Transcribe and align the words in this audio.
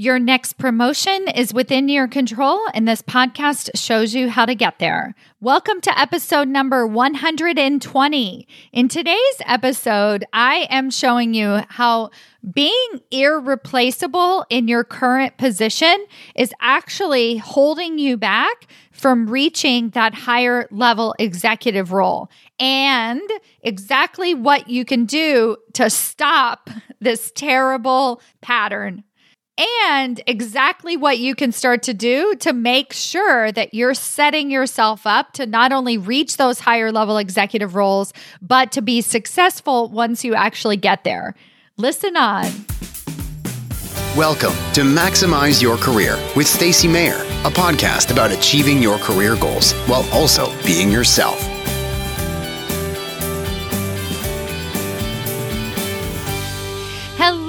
Your 0.00 0.18
next 0.18 0.54
promotion 0.54 1.28
is 1.28 1.52
within 1.52 1.90
your 1.90 2.08
control, 2.08 2.58
and 2.72 2.88
this 2.88 3.02
podcast 3.02 3.68
shows 3.74 4.14
you 4.14 4.30
how 4.30 4.46
to 4.46 4.54
get 4.54 4.78
there. 4.78 5.14
Welcome 5.42 5.82
to 5.82 6.00
episode 6.00 6.48
number 6.48 6.86
120. 6.86 8.48
In 8.72 8.88
today's 8.88 9.36
episode, 9.44 10.24
I 10.32 10.66
am 10.70 10.88
showing 10.88 11.34
you 11.34 11.60
how 11.68 12.12
being 12.50 13.00
irreplaceable 13.10 14.46
in 14.48 14.68
your 14.68 14.84
current 14.84 15.36
position 15.36 16.06
is 16.34 16.54
actually 16.62 17.36
holding 17.36 17.98
you 17.98 18.16
back 18.16 18.68
from 18.92 19.28
reaching 19.28 19.90
that 19.90 20.14
higher 20.14 20.66
level 20.70 21.14
executive 21.18 21.92
role 21.92 22.30
and 22.58 23.20
exactly 23.60 24.32
what 24.32 24.70
you 24.70 24.86
can 24.86 25.04
do 25.04 25.58
to 25.74 25.90
stop 25.90 26.70
this 27.00 27.30
terrible 27.34 28.22
pattern 28.40 29.04
and 29.84 30.22
exactly 30.26 30.96
what 30.96 31.18
you 31.18 31.34
can 31.34 31.52
start 31.52 31.82
to 31.84 31.94
do 31.94 32.34
to 32.36 32.52
make 32.52 32.92
sure 32.92 33.52
that 33.52 33.74
you're 33.74 33.94
setting 33.94 34.50
yourself 34.50 35.06
up 35.06 35.32
to 35.34 35.46
not 35.46 35.72
only 35.72 35.98
reach 35.98 36.36
those 36.36 36.60
higher 36.60 36.90
level 36.92 37.18
executive 37.18 37.74
roles, 37.74 38.12
but 38.40 38.72
to 38.72 38.82
be 38.82 39.00
successful 39.00 39.88
once 39.88 40.24
you 40.24 40.34
actually 40.34 40.76
get 40.76 41.04
there. 41.04 41.34
Listen 41.76 42.16
on. 42.16 42.50
Welcome 44.16 44.54
to 44.72 44.80
Maximize 44.80 45.62
Your 45.62 45.76
Career 45.76 46.18
with 46.34 46.46
Stacy 46.46 46.88
Mayer, 46.88 47.20
a 47.44 47.50
podcast 47.50 48.10
about 48.10 48.32
achieving 48.32 48.82
your 48.82 48.98
career 48.98 49.36
goals 49.36 49.72
while 49.86 50.08
also 50.10 50.52
being 50.64 50.90
yourself. 50.90 51.59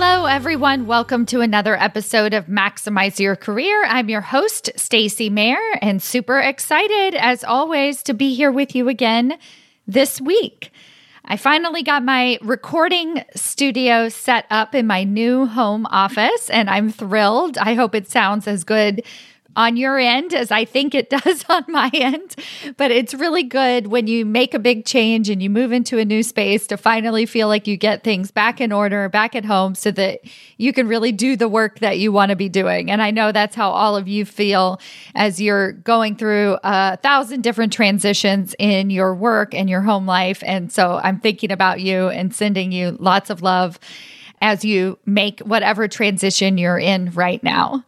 Hello, 0.03 0.25
everyone. 0.25 0.87
Welcome 0.87 1.27
to 1.27 1.41
another 1.41 1.75
episode 1.77 2.33
of 2.33 2.47
Maximize 2.47 3.19
Your 3.19 3.35
Career. 3.35 3.85
I'm 3.85 4.09
your 4.09 4.21
host, 4.21 4.71
Stacy 4.75 5.29
Mayer, 5.29 5.61
and 5.79 6.01
super 6.01 6.39
excited, 6.39 7.13
as 7.13 7.43
always, 7.43 8.01
to 8.03 8.15
be 8.15 8.33
here 8.33 8.51
with 8.51 8.73
you 8.73 8.89
again 8.89 9.37
this 9.85 10.19
week. 10.19 10.71
I 11.23 11.37
finally 11.37 11.83
got 11.83 12.03
my 12.03 12.39
recording 12.41 13.23
studio 13.35 14.09
set 14.09 14.47
up 14.49 14.73
in 14.73 14.87
my 14.87 15.03
new 15.03 15.45
home 15.45 15.85
office, 15.91 16.49
and 16.49 16.67
I'm 16.67 16.91
thrilled. 16.91 17.59
I 17.59 17.75
hope 17.75 17.93
it 17.93 18.09
sounds 18.09 18.47
as 18.47 18.63
good 18.63 19.03
on 19.55 19.77
your 19.77 19.97
end 19.97 20.33
as 20.33 20.51
I 20.51 20.65
think 20.65 20.95
it 20.95 21.09
does 21.23 21.45
on 21.49 21.65
my 21.67 21.89
end. 21.93 22.35
But 22.77 22.91
it's 22.91 23.13
really 23.13 23.43
good 23.43 23.87
when 23.87 24.07
you 24.07 24.25
make 24.25 24.53
a 24.53 24.59
big 24.59 24.85
change 24.85 25.29
and 25.29 25.41
you 25.41 25.49
move 25.49 25.71
into 25.71 25.97
a 25.97 26.05
new 26.05 26.23
space 26.23 26.67
to 26.67 26.77
finally 26.77 27.25
feel 27.25 27.47
like 27.47 27.67
you 27.67 27.77
get 27.77 28.03
things 28.03 28.31
back 28.31 28.61
in 28.61 28.71
order, 28.71 29.09
back 29.09 29.35
at 29.35 29.45
home, 29.45 29.75
so 29.75 29.91
that 29.91 30.21
you 30.57 30.73
can 30.73 30.87
really 30.87 31.11
do 31.11 31.35
the 31.35 31.47
work 31.47 31.79
that 31.79 31.99
you 31.99 32.11
want 32.11 32.29
to 32.29 32.35
be 32.35 32.49
doing. 32.49 32.89
And 32.89 33.01
I 33.01 33.11
know 33.11 33.31
that's 33.31 33.55
how 33.55 33.69
all 33.71 33.95
of 33.95 34.07
you 34.07 34.25
feel 34.25 34.79
as 35.15 35.41
you're 35.41 35.73
going 35.73 36.15
through 36.15 36.57
a 36.63 36.97
thousand 36.97 37.41
different 37.41 37.73
transitions 37.73 38.55
in 38.59 38.89
your 38.89 39.13
work 39.13 39.53
and 39.53 39.69
your 39.69 39.81
home 39.81 40.05
life. 40.05 40.43
And 40.45 40.71
so 40.71 40.99
I'm 41.03 41.19
thinking 41.19 41.51
about 41.51 41.81
you 41.81 42.09
and 42.09 42.33
sending 42.33 42.71
you 42.71 42.97
lots 42.99 43.29
of 43.29 43.41
love 43.41 43.79
as 44.41 44.65
you 44.65 44.97
make 45.05 45.39
whatever 45.41 45.87
transition 45.87 46.57
you're 46.57 46.79
in 46.79 47.11
right 47.11 47.41
now. 47.43 47.85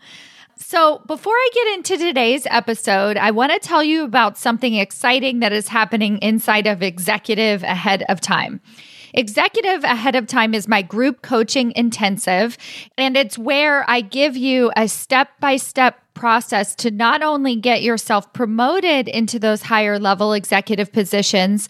So, 0.73 1.03
before 1.05 1.35
I 1.35 1.49
get 1.53 1.67
into 1.75 1.97
today's 2.03 2.47
episode, 2.49 3.15
I 3.15 3.29
want 3.29 3.51
to 3.51 3.59
tell 3.59 3.83
you 3.83 4.03
about 4.03 4.39
something 4.39 4.73
exciting 4.73 5.39
that 5.41 5.53
is 5.53 5.67
happening 5.67 6.17
inside 6.17 6.65
of 6.65 6.81
Executive 6.81 7.61
Ahead 7.61 8.03
of 8.09 8.19
Time. 8.19 8.59
Executive 9.13 9.83
Ahead 9.83 10.15
of 10.15 10.25
Time 10.25 10.55
is 10.55 10.67
my 10.67 10.81
group 10.81 11.21
coaching 11.21 11.73
intensive, 11.75 12.57
and 12.97 13.15
it's 13.15 13.37
where 13.37 13.87
I 13.87 14.01
give 14.01 14.35
you 14.35 14.71
a 14.75 14.87
step 14.87 15.39
by 15.39 15.57
step 15.57 16.02
process 16.13 16.75
to 16.75 16.91
not 16.91 17.21
only 17.21 17.55
get 17.55 17.81
yourself 17.81 18.31
promoted 18.33 19.07
into 19.07 19.39
those 19.39 19.63
higher 19.63 19.99
level 19.99 20.33
executive 20.33 20.91
positions, 20.91 21.69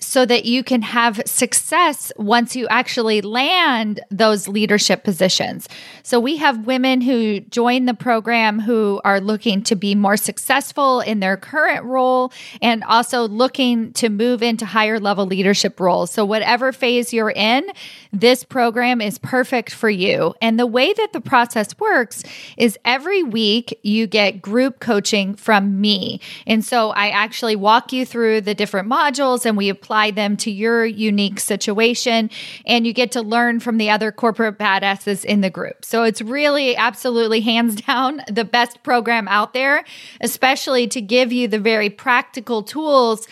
so 0.00 0.24
that 0.26 0.44
you 0.44 0.64
can 0.64 0.82
have 0.82 1.20
success 1.26 2.10
once 2.16 2.56
you 2.56 2.66
actually 2.68 3.20
land 3.20 4.00
those 4.10 4.48
leadership 4.48 5.04
positions. 5.04 5.68
So 6.02 6.18
we 6.18 6.36
have 6.38 6.66
women 6.66 7.00
who 7.00 7.40
join 7.40 7.84
the 7.84 7.94
program 7.94 8.60
who 8.60 9.00
are 9.04 9.20
looking 9.20 9.62
to 9.64 9.76
be 9.76 9.94
more 9.94 10.16
successful 10.16 11.00
in 11.00 11.20
their 11.20 11.36
current 11.36 11.84
role 11.84 12.32
and 12.62 12.82
also 12.84 13.28
looking 13.28 13.92
to 13.94 14.08
move 14.08 14.42
into 14.42 14.66
higher 14.66 14.98
level 14.98 15.26
leadership 15.26 15.78
roles. 15.78 16.10
So 16.10 16.24
whatever 16.24 16.72
phase 16.72 17.12
you're 17.12 17.30
in, 17.30 17.70
this 18.12 18.42
program 18.42 19.00
is 19.00 19.18
perfect 19.18 19.72
for 19.72 19.90
you. 19.90 20.34
And 20.40 20.58
the 20.58 20.66
way 20.66 20.92
that 20.92 21.12
the 21.12 21.20
process 21.20 21.78
works 21.78 22.22
is 22.56 22.78
every 22.84 23.22
week 23.22 23.78
you 23.82 24.06
get 24.06 24.42
group 24.42 24.80
coaching 24.80 25.34
from 25.34 25.80
me. 25.80 26.20
And 26.46 26.64
so 26.64 26.90
I 26.90 27.10
actually 27.10 27.56
walk 27.56 27.92
you 27.92 28.04
through 28.04 28.42
the 28.42 28.54
different 28.54 28.88
modules 28.88 29.46
and 29.46 29.56
we 29.56 29.68
apply 29.68 30.10
them 30.10 30.36
to 30.38 30.50
your 30.50 30.84
unique 30.84 31.40
situation. 31.40 32.30
And 32.66 32.86
you 32.86 32.92
get 32.92 33.12
to 33.12 33.22
learn 33.22 33.60
from 33.60 33.78
the 33.78 33.90
other 33.90 34.12
corporate 34.12 34.58
badasses 34.58 35.24
in 35.24 35.40
the 35.40 35.50
group. 35.50 35.84
So 35.84 36.02
it's 36.02 36.22
really 36.22 36.76
absolutely 36.76 37.40
hands 37.40 37.80
down 37.86 38.22
the 38.30 38.44
best 38.44 38.82
program 38.82 39.28
out 39.28 39.54
there, 39.54 39.84
especially 40.20 40.86
to 40.88 41.00
give 41.00 41.32
you 41.32 41.48
the 41.48 41.58
very 41.58 41.90
practical 41.90 42.62
tools 42.62 43.26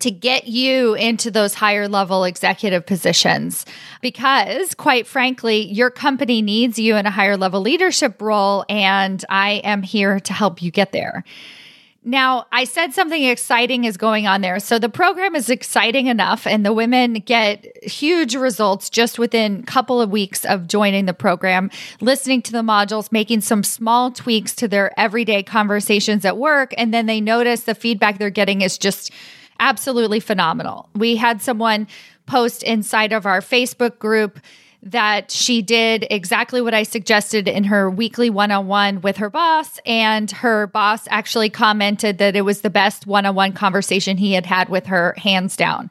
to 0.00 0.10
get 0.10 0.48
you 0.48 0.94
into 0.94 1.30
those 1.30 1.54
higher 1.54 1.88
level 1.88 2.24
executive 2.24 2.86
positions 2.86 3.64
because 4.00 4.74
quite 4.74 5.06
frankly 5.06 5.72
your 5.72 5.90
company 5.90 6.42
needs 6.42 6.78
you 6.78 6.96
in 6.96 7.06
a 7.06 7.10
higher 7.10 7.36
level 7.36 7.60
leadership 7.60 8.20
role 8.20 8.64
and 8.68 9.24
I 9.28 9.62
am 9.64 9.82
here 9.82 10.20
to 10.20 10.32
help 10.32 10.62
you 10.62 10.70
get 10.70 10.92
there. 10.92 11.24
Now, 12.06 12.46
I 12.52 12.64
said 12.64 12.92
something 12.92 13.24
exciting 13.24 13.84
is 13.84 13.96
going 13.96 14.26
on 14.26 14.42
there. 14.42 14.60
So 14.60 14.78
the 14.78 14.90
program 14.90 15.34
is 15.34 15.48
exciting 15.48 16.06
enough 16.06 16.46
and 16.46 16.64
the 16.64 16.72
women 16.72 17.14
get 17.14 17.82
huge 17.82 18.36
results 18.36 18.90
just 18.90 19.18
within 19.18 19.60
a 19.60 19.62
couple 19.62 20.02
of 20.02 20.10
weeks 20.10 20.44
of 20.44 20.68
joining 20.68 21.06
the 21.06 21.14
program, 21.14 21.70
listening 22.02 22.42
to 22.42 22.52
the 22.52 22.58
modules, 22.58 23.10
making 23.10 23.40
some 23.40 23.64
small 23.64 24.10
tweaks 24.10 24.54
to 24.56 24.68
their 24.68 24.98
everyday 25.00 25.42
conversations 25.42 26.26
at 26.26 26.36
work 26.36 26.74
and 26.76 26.92
then 26.92 27.06
they 27.06 27.22
notice 27.22 27.62
the 27.62 27.74
feedback 27.74 28.18
they're 28.18 28.28
getting 28.28 28.60
is 28.60 28.76
just 28.76 29.10
absolutely 29.60 30.20
phenomenal. 30.20 30.88
We 30.94 31.16
had 31.16 31.42
someone 31.42 31.86
post 32.26 32.62
inside 32.62 33.12
of 33.12 33.26
our 33.26 33.40
Facebook 33.40 33.98
group 33.98 34.40
that 34.84 35.30
she 35.30 35.62
did 35.62 36.06
exactly 36.10 36.60
what 36.60 36.74
I 36.74 36.82
suggested 36.82 37.48
in 37.48 37.64
her 37.64 37.88
weekly 37.88 38.28
one 38.28 38.50
on 38.50 38.66
one 38.66 39.00
with 39.00 39.16
her 39.16 39.30
boss. 39.30 39.80
And 39.86 40.30
her 40.30 40.66
boss 40.66 41.06
actually 41.08 41.48
commented 41.48 42.18
that 42.18 42.36
it 42.36 42.42
was 42.42 42.60
the 42.60 42.70
best 42.70 43.06
one 43.06 43.24
on 43.24 43.34
one 43.34 43.52
conversation 43.52 44.18
he 44.18 44.34
had 44.34 44.44
had 44.44 44.68
with 44.68 44.86
her, 44.86 45.14
hands 45.16 45.56
down. 45.56 45.90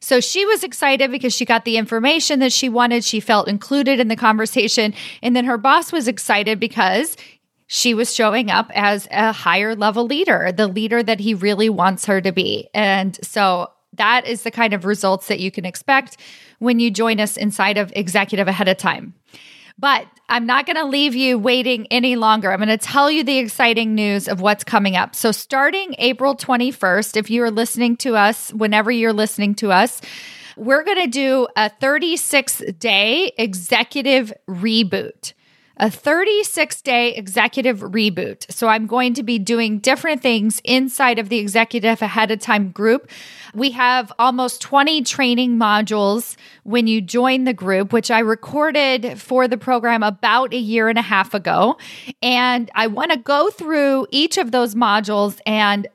So 0.00 0.20
she 0.20 0.44
was 0.44 0.62
excited 0.62 1.10
because 1.10 1.34
she 1.34 1.46
got 1.46 1.64
the 1.64 1.78
information 1.78 2.40
that 2.40 2.52
she 2.52 2.68
wanted. 2.68 3.02
She 3.04 3.20
felt 3.20 3.48
included 3.48 3.98
in 3.98 4.08
the 4.08 4.16
conversation. 4.16 4.92
And 5.22 5.34
then 5.34 5.46
her 5.46 5.56
boss 5.56 5.90
was 5.90 6.06
excited 6.06 6.60
because 6.60 7.16
she 7.66 7.94
was 7.94 8.14
showing 8.14 8.50
up 8.50 8.70
as 8.74 9.08
a 9.10 9.32
higher 9.32 9.74
level 9.74 10.04
leader, 10.04 10.52
the 10.52 10.68
leader 10.68 11.02
that 11.02 11.20
he 11.20 11.34
really 11.34 11.68
wants 11.68 12.06
her 12.06 12.20
to 12.20 12.32
be. 12.32 12.68
And 12.74 13.18
so 13.24 13.70
that 13.94 14.26
is 14.26 14.42
the 14.42 14.50
kind 14.50 14.74
of 14.74 14.84
results 14.84 15.28
that 15.28 15.40
you 15.40 15.50
can 15.50 15.64
expect 15.64 16.16
when 16.58 16.80
you 16.80 16.90
join 16.90 17.20
us 17.20 17.36
inside 17.36 17.78
of 17.78 17.92
Executive 17.94 18.48
Ahead 18.48 18.68
of 18.68 18.76
Time. 18.76 19.14
But 19.78 20.06
I'm 20.28 20.46
not 20.46 20.66
going 20.66 20.76
to 20.76 20.84
leave 20.84 21.16
you 21.16 21.36
waiting 21.36 21.86
any 21.90 22.14
longer. 22.16 22.52
I'm 22.52 22.58
going 22.58 22.68
to 22.68 22.78
tell 22.78 23.10
you 23.10 23.24
the 23.24 23.38
exciting 23.38 23.94
news 23.94 24.28
of 24.28 24.40
what's 24.40 24.62
coming 24.62 24.94
up. 24.94 25.16
So, 25.16 25.32
starting 25.32 25.96
April 25.98 26.36
21st, 26.36 27.16
if 27.16 27.28
you 27.28 27.42
are 27.42 27.50
listening 27.50 27.96
to 27.98 28.14
us, 28.14 28.52
whenever 28.52 28.92
you're 28.92 29.12
listening 29.12 29.56
to 29.56 29.72
us, 29.72 30.00
we're 30.56 30.84
going 30.84 31.02
to 31.02 31.08
do 31.08 31.48
a 31.56 31.68
36 31.68 32.62
day 32.78 33.32
executive 33.36 34.32
reboot 34.48 35.32
a 35.76 35.90
36 35.90 36.80
day 36.82 37.14
executive 37.14 37.80
reboot. 37.80 38.50
So 38.50 38.68
I'm 38.68 38.86
going 38.86 39.14
to 39.14 39.22
be 39.22 39.38
doing 39.38 39.78
different 39.78 40.22
things 40.22 40.60
inside 40.64 41.18
of 41.18 41.28
the 41.28 41.38
executive 41.38 42.00
ahead 42.00 42.30
of 42.30 42.40
time 42.40 42.70
group. 42.70 43.10
We 43.54 43.72
have 43.72 44.12
almost 44.18 44.60
20 44.60 45.02
training 45.02 45.56
modules 45.56 46.36
when 46.62 46.86
you 46.86 47.00
join 47.00 47.44
the 47.44 47.52
group, 47.52 47.92
which 47.92 48.10
I 48.10 48.20
recorded 48.20 49.20
for 49.20 49.48
the 49.48 49.58
program 49.58 50.02
about 50.02 50.52
a 50.52 50.58
year 50.58 50.88
and 50.88 50.98
a 50.98 51.02
half 51.02 51.34
ago. 51.34 51.76
And 52.22 52.70
I 52.74 52.86
want 52.86 53.12
to 53.12 53.18
go 53.18 53.50
through 53.50 54.06
each 54.10 54.38
of 54.38 54.52
those 54.52 54.74
modules 54.74 55.40
and 55.46 55.88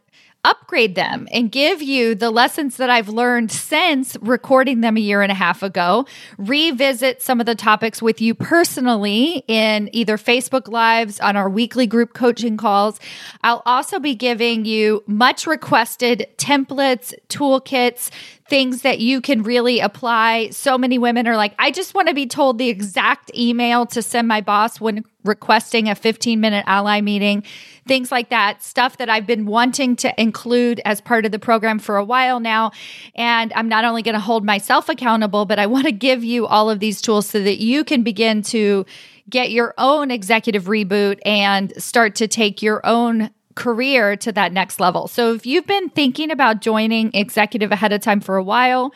upgrade 0.43 0.95
them 0.95 1.27
and 1.31 1.51
give 1.51 1.81
you 1.81 2.15
the 2.15 2.31
lessons 2.31 2.77
that 2.77 2.89
I've 2.89 3.09
learned 3.09 3.51
since 3.51 4.15
recording 4.21 4.81
them 4.81 4.95
a 4.95 5.01
year 5.01 5.21
and 5.21 5.31
a 5.31 5.35
half 5.35 5.61
ago, 5.63 6.05
revisit 6.37 7.21
some 7.21 7.39
of 7.39 7.45
the 7.45 7.55
topics 7.55 8.01
with 8.01 8.21
you 8.21 8.33
personally 8.33 9.43
in 9.47 9.89
either 9.93 10.17
Facebook 10.17 10.67
Lives, 10.67 11.19
on 11.19 11.35
our 11.35 11.49
weekly 11.49 11.87
group 11.87 12.13
coaching 12.13 12.55
calls. 12.55 12.99
I'll 13.43 13.63
also 13.65 13.99
be 13.99 14.15
giving 14.15 14.65
you 14.65 15.03
much 15.07 15.45
requested 15.45 16.27
templates, 16.37 17.13
toolkits, 17.27 18.09
things 18.49 18.81
that 18.81 18.99
you 18.99 19.21
can 19.21 19.43
really 19.43 19.79
apply. 19.79 20.49
So 20.49 20.77
many 20.77 20.97
women 20.97 21.27
are 21.27 21.37
like, 21.37 21.53
I 21.59 21.69
just 21.69 21.93
want 21.93 22.07
to 22.07 22.15
be 22.15 22.25
told 22.25 22.57
the 22.57 22.67
exact 22.67 23.31
email 23.35 23.85
to 23.87 24.01
send 24.01 24.27
my 24.27 24.41
boss 24.41 24.81
when 24.81 25.05
requesting 25.23 25.87
a 25.87 25.95
15 25.95 26.39
minute 26.39 26.63
ally 26.67 27.01
meeting, 27.01 27.43
things 27.87 28.11
like 28.11 28.29
that, 28.29 28.63
stuff 28.63 28.97
that 28.97 29.09
I've 29.09 29.27
been 29.27 29.45
wanting 29.45 29.95
to 29.97 30.19
include 30.19 30.81
as 30.83 30.99
part 30.99 31.25
of 31.25 31.31
the 31.31 31.39
program 31.39 31.77
for 31.77 31.97
a 31.97 32.03
while 32.03 32.39
now. 32.39 32.71
And 33.15 33.53
I'm 33.53 33.69
not 33.69 33.85
only 33.85 34.01
going 34.01 34.15
to 34.15 34.19
hold 34.19 34.43
myself 34.43 34.89
accountable, 34.89 35.45
but 35.45 35.59
I 35.59 35.67
want 35.67 35.85
to 35.85 35.91
give 35.91 36.23
you 36.23 36.47
all 36.47 36.69
of 36.69 36.79
these 36.79 37.01
tools 37.01 37.27
so 37.27 37.41
that 37.43 37.59
you 37.59 37.83
can 37.83 38.01
begin 38.01 38.41
to 38.43 38.85
get 39.29 39.51
your 39.51 39.75
own 39.77 40.09
executive 40.09 40.63
reboot 40.63 41.19
and 41.23 41.71
start 41.81 42.15
to 42.15 42.27
take 42.27 42.63
your 42.63 42.83
own 42.83 43.29
career 43.55 44.15
to 44.17 44.31
that 44.31 44.53
next 44.53 44.79
level. 44.79 45.07
So 45.07 45.33
if 45.33 45.45
you've 45.45 45.67
been 45.67 45.89
thinking 45.89 46.31
about 46.31 46.61
joining 46.61 47.13
executive 47.13 47.71
ahead 47.71 47.91
of 47.93 48.01
time 48.01 48.21
for 48.21 48.37
a 48.37 48.43
while, 48.43 48.93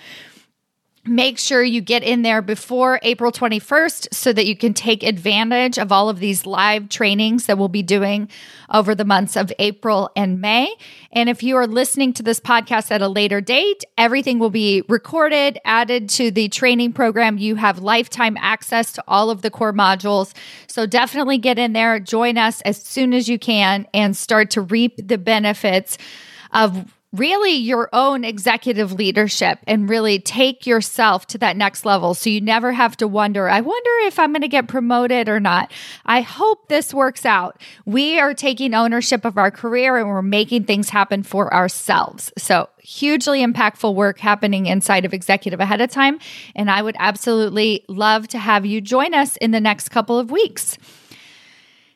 make 1.05 1.37
sure 1.37 1.61
you 1.61 1.81
get 1.81 2.01
in 2.01 2.21
there 2.21 2.41
before 2.41 2.97
April 3.03 3.29
21st 3.29 4.13
so 4.13 4.31
that 4.31 4.45
you 4.45 4.55
can 4.55 4.73
take 4.73 5.03
advantage 5.03 5.77
of 5.77 5.91
all 5.91 6.07
of 6.07 6.19
these 6.19 6.45
live 6.45 6.87
trainings 6.87 7.45
that 7.45 7.57
we'll 7.57 7.67
be 7.67 7.83
doing 7.83 8.29
over 8.73 8.95
the 8.95 9.03
months 9.03 9.35
of 9.35 9.51
April 9.59 10.09
and 10.15 10.39
May. 10.39 10.73
And 11.11 11.27
if 11.27 11.43
you 11.43 11.57
are 11.57 11.67
listening 11.67 12.13
to 12.13 12.23
this 12.23 12.39
podcast 12.39 12.89
at 12.89 13.01
a 13.01 13.09
later 13.09 13.41
date, 13.41 13.83
everything 13.97 14.39
will 14.39 14.49
be 14.49 14.83
recorded, 14.87 15.59
added 15.65 16.07
to 16.11 16.31
the 16.31 16.47
training 16.47 16.93
program. 16.93 17.37
You 17.37 17.55
have 17.55 17.79
lifetime 17.79 18.37
access 18.39 18.93
to 18.93 19.03
all 19.05 19.29
of 19.29 19.41
the 19.41 19.51
core 19.51 19.73
modules. 19.73 20.33
So 20.67 20.85
definitely 20.85 21.37
get 21.37 21.59
in 21.59 21.73
there, 21.73 21.99
join 21.99 22.37
us 22.37 22.61
as 22.61 22.81
soon 22.81 23.13
as 23.13 23.27
you 23.27 23.37
can, 23.37 23.87
and 23.93 24.15
start 24.15 24.51
to 24.51 24.61
reap 24.61 25.05
the 25.05 25.17
benefits 25.17 25.97
of 26.53 26.93
really 27.13 27.53
your 27.53 27.89
own 27.93 28.23
executive 28.23 28.91
leadership 28.91 29.59
and 29.67 29.87
really 29.87 30.19
take 30.19 30.65
yourself 30.65 31.27
to 31.27 31.37
that 31.37 31.55
next 31.55 31.85
level 31.85 32.15
so 32.15 32.29
you 32.29 32.41
never 32.41 32.71
have 32.71 32.97
to 32.97 33.07
wonder, 33.07 33.47
I 33.47 33.61
wonder 33.61 33.91
if 34.07 34.17
I'm 34.17 34.31
going 34.33 34.41
to 34.41 34.47
get 34.47 34.67
promoted 34.67 35.29
or 35.29 35.39
not. 35.39 35.71
I 36.05 36.21
hope 36.21 36.67
this 36.67 36.93
works 36.93 37.25
out. 37.25 37.61
We 37.85 38.19
are 38.19 38.33
taking 38.33 38.73
ownership 38.73 39.25
of 39.25 39.37
our 39.37 39.51
career 39.51 39.97
and 39.97 40.09
we're 40.09 40.23
making 40.23 40.65
things 40.65 40.89
happen 40.89 41.23
for 41.23 41.53
ourselves. 41.53 42.33
So, 42.37 42.69
hugely 42.79 43.45
impactful 43.45 43.95
work 43.95 44.19
happening 44.19 44.65
inside 44.65 45.05
of 45.05 45.13
executive 45.13 45.61
ahead 45.61 45.79
of 45.79 45.89
time. 45.89 46.19
And 46.53 46.69
I 46.69 46.81
would 46.81 46.97
absolutely 46.99 47.85
love 47.87 48.27
to 48.29 48.37
have 48.37 48.65
you 48.65 48.81
join 48.81 49.13
us 49.13 49.37
in 49.37 49.51
the 49.51 49.61
next 49.61 49.89
couple 49.89 50.19
of 50.19 50.31
weeks. 50.31 50.77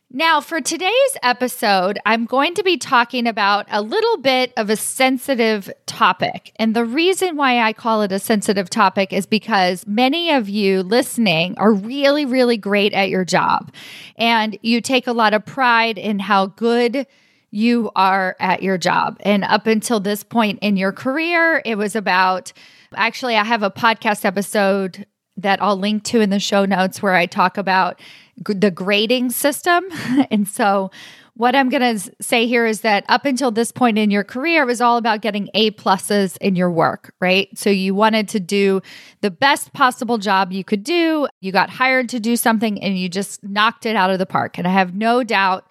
Now, 0.09 0.39
for 0.39 0.61
today's 0.61 1.17
episode, 1.21 1.99
I'm 2.05 2.23
going 2.23 2.53
to 2.53 2.63
be 2.63 2.77
talking 2.77 3.27
about 3.27 3.65
a 3.69 3.81
little 3.81 4.15
bit 4.15 4.53
of 4.55 4.69
a 4.69 4.77
sensitive 4.77 5.69
topic. 5.85 6.53
And 6.55 6.73
the 6.73 6.85
reason 6.85 7.35
why 7.35 7.59
I 7.59 7.73
call 7.73 8.01
it 8.03 8.13
a 8.13 8.19
sensitive 8.19 8.69
topic 8.69 9.11
is 9.11 9.25
because 9.25 9.85
many 9.85 10.31
of 10.31 10.47
you 10.47 10.81
listening 10.81 11.57
are 11.57 11.73
really, 11.73 12.25
really 12.25 12.55
great 12.55 12.93
at 12.93 13.09
your 13.09 13.25
job. 13.25 13.73
And 14.15 14.57
you 14.61 14.79
take 14.79 15.07
a 15.07 15.11
lot 15.11 15.33
of 15.33 15.45
pride 15.45 15.97
in 15.97 16.19
how 16.19 16.45
good 16.45 17.05
you 17.51 17.91
are 17.93 18.37
at 18.39 18.63
your 18.63 18.77
job. 18.77 19.17
And 19.25 19.43
up 19.43 19.67
until 19.67 19.99
this 19.99 20.23
point 20.23 20.59
in 20.61 20.77
your 20.77 20.93
career, 20.93 21.61
it 21.65 21.77
was 21.77 21.97
about 21.97 22.53
actually, 22.95 23.35
I 23.35 23.43
have 23.43 23.61
a 23.61 23.69
podcast 23.69 24.23
episode 24.23 25.05
that 25.37 25.61
I'll 25.61 25.77
link 25.77 26.03
to 26.05 26.19
in 26.19 26.29
the 26.29 26.39
show 26.39 26.65
notes 26.65 27.01
where 27.01 27.13
I 27.13 27.25
talk 27.25 27.57
about 27.57 27.99
the 28.37 28.71
grading 28.71 29.31
system. 29.31 29.85
and 30.31 30.47
so, 30.47 30.91
what 31.35 31.55
I'm 31.55 31.69
going 31.69 31.99
to 31.99 32.11
say 32.19 32.47
here 32.47 32.65
is 32.65 32.81
that 32.81 33.05
up 33.09 33.23
until 33.23 33.51
this 33.51 33.71
point 33.71 33.99
in 33.99 34.09
your 34.09 34.23
career, 34.23 34.63
it 34.63 34.65
was 34.65 34.81
all 34.81 34.97
about 34.97 35.21
getting 35.21 35.49
A 35.53 35.69
pluses 35.69 36.35
in 36.37 36.55
your 36.55 36.71
work, 36.71 37.13
right? 37.21 37.47
So 37.55 37.69
you 37.69 37.93
wanted 37.93 38.27
to 38.29 38.39
do 38.39 38.81
the 39.21 39.29
best 39.29 39.71
possible 39.71 40.17
job 40.17 40.51
you 40.51 40.63
could 40.63 40.83
do. 40.83 41.27
You 41.39 41.51
got 41.51 41.69
hired 41.69 42.09
to 42.09 42.19
do 42.19 42.37
something 42.37 42.81
and 42.81 42.97
you 42.97 43.07
just 43.07 43.43
knocked 43.43 43.85
it 43.85 43.95
out 43.95 44.09
of 44.09 44.17
the 44.17 44.25
park. 44.25 44.57
And 44.57 44.67
I 44.67 44.71
have 44.71 44.95
no 44.95 45.23
doubt 45.23 45.69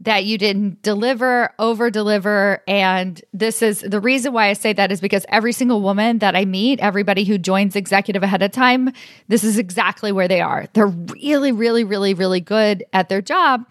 that 0.00 0.24
you 0.24 0.38
didn't 0.38 0.80
deliver, 0.82 1.52
over 1.58 1.90
deliver. 1.90 2.62
And 2.68 3.20
this 3.32 3.62
is 3.62 3.80
the 3.80 4.00
reason 4.00 4.32
why 4.32 4.48
I 4.48 4.52
say 4.52 4.72
that 4.72 4.92
is 4.92 5.00
because 5.00 5.26
every 5.28 5.52
single 5.52 5.82
woman 5.82 6.18
that 6.18 6.36
I 6.36 6.44
meet, 6.44 6.78
everybody 6.78 7.24
who 7.24 7.36
joins 7.36 7.74
executive 7.74 8.22
ahead 8.22 8.42
of 8.42 8.52
time, 8.52 8.92
this 9.26 9.42
is 9.42 9.58
exactly 9.58 10.12
where 10.12 10.28
they 10.28 10.40
are. 10.40 10.66
They're 10.72 10.86
really, 10.86 11.50
really, 11.50 11.82
really, 11.82 12.14
really 12.14 12.40
good 12.40 12.84
at 12.92 13.08
their 13.08 13.20
job, 13.20 13.66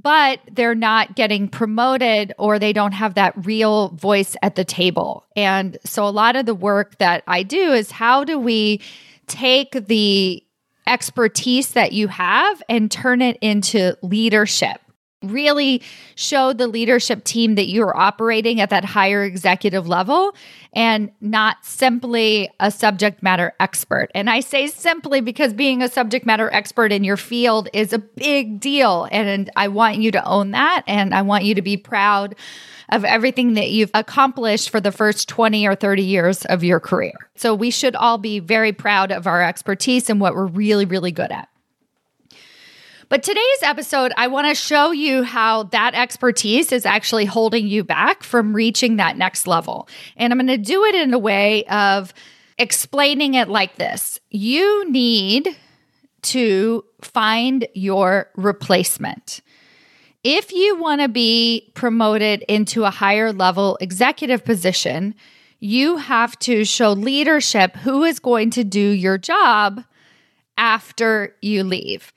but 0.00 0.40
they're 0.52 0.74
not 0.74 1.16
getting 1.16 1.48
promoted 1.48 2.34
or 2.38 2.58
they 2.58 2.74
don't 2.74 2.92
have 2.92 3.14
that 3.14 3.46
real 3.46 3.88
voice 3.88 4.36
at 4.42 4.54
the 4.54 4.64
table. 4.64 5.24
And 5.34 5.78
so 5.82 6.06
a 6.06 6.10
lot 6.10 6.36
of 6.36 6.44
the 6.44 6.54
work 6.54 6.98
that 6.98 7.22
I 7.26 7.42
do 7.42 7.72
is 7.72 7.90
how 7.90 8.22
do 8.22 8.38
we 8.38 8.82
take 9.26 9.72
the 9.72 10.44
expertise 10.86 11.72
that 11.72 11.92
you 11.92 12.08
have 12.08 12.62
and 12.68 12.90
turn 12.90 13.22
it 13.22 13.38
into 13.40 13.96
leadership? 14.02 14.78
Really 15.22 15.82
show 16.14 16.52
the 16.52 16.68
leadership 16.68 17.24
team 17.24 17.56
that 17.56 17.66
you 17.66 17.82
are 17.82 17.96
operating 17.96 18.60
at 18.60 18.70
that 18.70 18.84
higher 18.84 19.24
executive 19.24 19.88
level 19.88 20.34
and 20.72 21.10
not 21.20 21.64
simply 21.64 22.48
a 22.60 22.70
subject 22.70 23.20
matter 23.22 23.52
expert. 23.58 24.10
And 24.14 24.30
I 24.30 24.40
say 24.40 24.68
simply 24.68 25.20
because 25.20 25.52
being 25.52 25.82
a 25.82 25.88
subject 25.88 26.24
matter 26.24 26.48
expert 26.52 26.92
in 26.92 27.02
your 27.02 27.16
field 27.16 27.68
is 27.72 27.92
a 27.92 27.98
big 27.98 28.60
deal. 28.60 29.08
And 29.10 29.50
I 29.56 29.68
want 29.68 29.96
you 29.98 30.12
to 30.12 30.24
own 30.24 30.52
that. 30.52 30.84
And 30.86 31.12
I 31.12 31.22
want 31.22 31.44
you 31.44 31.54
to 31.56 31.62
be 31.62 31.76
proud 31.76 32.36
of 32.90 33.04
everything 33.04 33.54
that 33.54 33.70
you've 33.70 33.90
accomplished 33.94 34.70
for 34.70 34.80
the 34.80 34.92
first 34.92 35.28
20 35.28 35.66
or 35.66 35.74
30 35.74 36.02
years 36.02 36.44
of 36.46 36.62
your 36.62 36.80
career. 36.80 37.12
So 37.34 37.54
we 37.54 37.70
should 37.70 37.96
all 37.96 38.18
be 38.18 38.38
very 38.38 38.72
proud 38.72 39.10
of 39.10 39.26
our 39.26 39.42
expertise 39.42 40.08
and 40.08 40.20
what 40.20 40.34
we're 40.34 40.46
really, 40.46 40.84
really 40.84 41.12
good 41.12 41.32
at. 41.32 41.48
But 43.10 43.22
today's 43.22 43.62
episode, 43.62 44.12
I 44.18 44.26
want 44.26 44.48
to 44.48 44.54
show 44.54 44.90
you 44.90 45.22
how 45.22 45.62
that 45.64 45.94
expertise 45.94 46.72
is 46.72 46.84
actually 46.84 47.24
holding 47.24 47.66
you 47.66 47.82
back 47.82 48.22
from 48.22 48.54
reaching 48.54 48.96
that 48.96 49.16
next 49.16 49.46
level. 49.46 49.88
And 50.18 50.30
I'm 50.30 50.38
going 50.38 50.48
to 50.48 50.58
do 50.58 50.84
it 50.84 50.94
in 50.94 51.14
a 51.14 51.18
way 51.18 51.64
of 51.64 52.12
explaining 52.58 53.34
it 53.34 53.48
like 53.48 53.76
this 53.76 54.20
you 54.30 54.90
need 54.90 55.56
to 56.20 56.84
find 57.00 57.66
your 57.72 58.28
replacement. 58.36 59.40
If 60.22 60.52
you 60.52 60.76
want 60.76 61.00
to 61.00 61.08
be 61.08 61.70
promoted 61.74 62.42
into 62.42 62.84
a 62.84 62.90
higher 62.90 63.32
level 63.32 63.78
executive 63.80 64.44
position, 64.44 65.14
you 65.60 65.96
have 65.96 66.38
to 66.40 66.62
show 66.64 66.92
leadership 66.92 67.74
who 67.76 68.04
is 68.04 68.18
going 68.18 68.50
to 68.50 68.64
do 68.64 68.80
your 68.80 69.16
job 69.16 69.82
after 70.58 71.34
you 71.40 71.64
leave. 71.64 72.12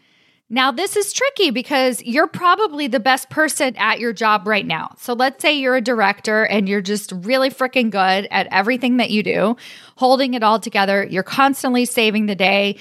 Now, 0.53 0.69
this 0.69 0.97
is 0.97 1.13
tricky 1.13 1.49
because 1.49 2.03
you're 2.03 2.27
probably 2.27 2.87
the 2.87 2.99
best 2.99 3.29
person 3.29 3.73
at 3.77 4.01
your 4.01 4.11
job 4.11 4.45
right 4.45 4.67
now. 4.67 4.93
So, 4.99 5.13
let's 5.13 5.41
say 5.41 5.53
you're 5.53 5.77
a 5.77 5.81
director 5.81 6.43
and 6.43 6.67
you're 6.67 6.81
just 6.81 7.13
really 7.13 7.49
freaking 7.49 7.89
good 7.89 8.27
at 8.29 8.47
everything 8.51 8.97
that 8.97 9.11
you 9.11 9.23
do, 9.23 9.55
holding 9.95 10.33
it 10.33 10.43
all 10.43 10.59
together. 10.59 11.07
You're 11.09 11.23
constantly 11.23 11.85
saving 11.85 12.25
the 12.25 12.35
day. 12.35 12.75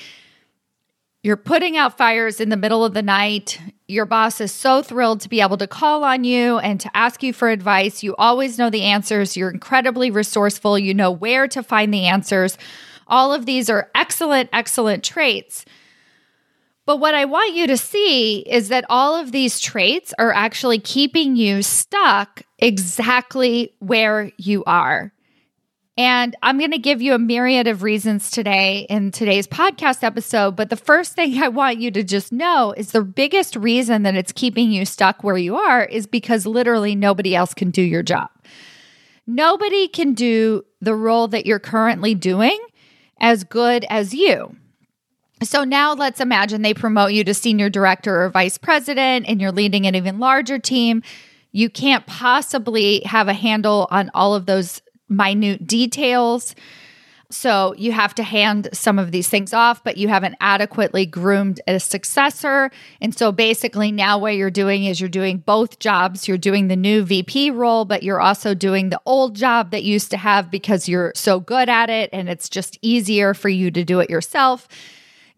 You're 1.23 1.37
putting 1.37 1.77
out 1.77 1.97
fires 1.97 2.41
in 2.41 2.49
the 2.49 2.57
middle 2.57 2.85
of 2.85 2.93
the 2.93 3.03
night. 3.03 3.61
Your 3.87 4.05
boss 4.05 4.41
is 4.41 4.51
so 4.51 4.83
thrilled 4.83 5.21
to 5.21 5.29
be 5.29 5.41
able 5.41 5.59
to 5.59 5.69
call 5.69 6.03
on 6.03 6.25
you 6.25 6.59
and 6.59 6.81
to 6.81 6.91
ask 6.97 7.23
you 7.23 7.33
for 7.33 7.51
advice. 7.51 8.03
You 8.03 8.17
always 8.17 8.59
know 8.59 8.71
the 8.71 8.83
answers. 8.83 9.37
You're 9.37 9.51
incredibly 9.51 10.11
resourceful. 10.11 10.77
You 10.77 10.93
know 10.93 11.13
where 11.13 11.47
to 11.47 11.63
find 11.63 11.95
the 11.95 12.07
answers. 12.07 12.59
All 13.07 13.33
of 13.33 13.47
these 13.47 13.71
are 13.71 13.93
excellent, 13.95 14.51
excellent 14.53 15.05
traits. 15.05 15.65
But 16.87 16.97
what 16.97 17.15
I 17.15 17.25
want 17.25 17.55
you 17.55 17.67
to 17.69 17.77
see 17.77 18.41
is 18.41 18.69
that 18.69 18.85
all 18.89 19.15
of 19.15 19.33
these 19.33 19.61
traits 19.61 20.13
are 20.19 20.33
actually 20.33 20.79
keeping 20.79 21.37
you 21.37 21.63
stuck 21.63 22.43
exactly 22.59 23.75
where 23.79 24.33
you 24.39 24.65
are. 24.65 25.13
And 25.97 26.35
I'm 26.43 26.59
going 26.59 26.71
to 26.71 26.79
give 26.79 27.03
you 27.03 27.13
a 27.13 27.19
myriad 27.19 27.67
of 27.67 27.83
reasons 27.83 28.31
today 28.31 28.87
in 28.89 29.11
today's 29.11 29.47
podcast 29.47 30.03
episode. 30.03 30.57
But 30.57 30.71
the 30.71 30.77
first 30.77 31.13
thing 31.13 31.43
I 31.43 31.49
want 31.49 31.79
you 31.79 31.91
to 31.91 32.03
just 32.03 32.33
know 32.33 32.73
is 32.75 32.93
the 32.93 33.03
biggest 33.03 33.55
reason 33.55 34.03
that 34.05 34.15
it's 34.15 34.33
keeping 34.33 34.73
you 34.73 34.87
stuck 34.87 35.23
where 35.23 35.37
you 35.37 35.57
are 35.57 35.85
is 35.85 36.07
because 36.07 36.47
literally 36.47 36.95
nobody 36.95 37.37
else 37.37 37.53
can 37.53 37.71
do 37.71 37.83
your 37.83 38.03
job. 38.03 38.31
Nobody 39.27 39.89
can 39.89 40.15
do 40.15 40.65
the 40.81 40.95
role 40.95 41.29
that 41.29 41.45
you're 41.45 41.59
currently 41.59 42.15
doing 42.15 42.59
as 43.21 43.45
good 43.45 43.85
as 43.91 44.15
you. 44.15 44.57
So 45.43 45.65
now 45.65 45.95
let's 45.95 46.21
imagine 46.21 46.61
they 46.63 46.75
promote 46.75 47.13
you 47.13 47.25
to 47.25 47.33
senior 47.33 47.71
director 47.71 48.23
or 48.23 48.29
vice 48.29 48.59
president 48.59 49.27
and 49.27 49.41
you're 49.41 49.53
leading 49.53 49.87
an 49.87 49.95
even 49.95 50.19
larger 50.19 50.59
team. 50.59 51.03
You 51.53 51.71
can't 51.71 52.07
possibly 52.07 53.01
have 53.07 53.27
a 53.27 53.33
handle 53.33 53.89
on 53.91 54.11
all 54.13 54.35
of 54.35 54.47
those 54.47 54.83
minute 55.09 55.67
details. 55.67 56.55
So 57.33 57.75
you 57.79 57.93
have 57.93 58.15
to 58.17 58.23
hand 58.23 58.69
some 58.73 58.99
of 58.99 59.13
these 59.13 59.29
things 59.29 59.55
off, 59.55 59.83
but 59.85 59.97
you 59.97 60.09
haven't 60.09 60.35
adequately 60.41 61.07
groomed 61.07 61.61
a 61.67 61.79
successor. 61.79 62.71
And 63.01 63.17
so 63.17 63.31
basically, 63.31 63.93
now 63.93 64.19
what 64.19 64.35
you're 64.35 64.51
doing 64.51 64.85
is 64.85 65.01
you're 65.01 65.09
doing 65.09 65.39
both 65.39 65.79
jobs. 65.79 66.27
You're 66.27 66.39
doing 66.39 66.67
the 66.67 66.77
new 66.77 67.05
VP 67.05 67.53
role, 67.53 67.85
but 67.85 68.03
you're 68.03 68.21
also 68.21 68.53
doing 68.53 68.91
the 68.91 69.01
old 69.07 69.37
job 69.37 69.71
that 69.71 69.85
you 69.85 69.93
used 69.93 70.11
to 70.11 70.17
have 70.17 70.51
because 70.51 70.89
you're 70.89 71.13
so 71.15 71.39
good 71.39 71.69
at 71.69 71.89
it 71.89 72.11
and 72.13 72.29
it's 72.29 72.49
just 72.49 72.79
easier 72.83 73.33
for 73.33 73.49
you 73.49 73.71
to 73.71 73.85
do 73.85 74.01
it 74.01 74.11
yourself. 74.11 74.67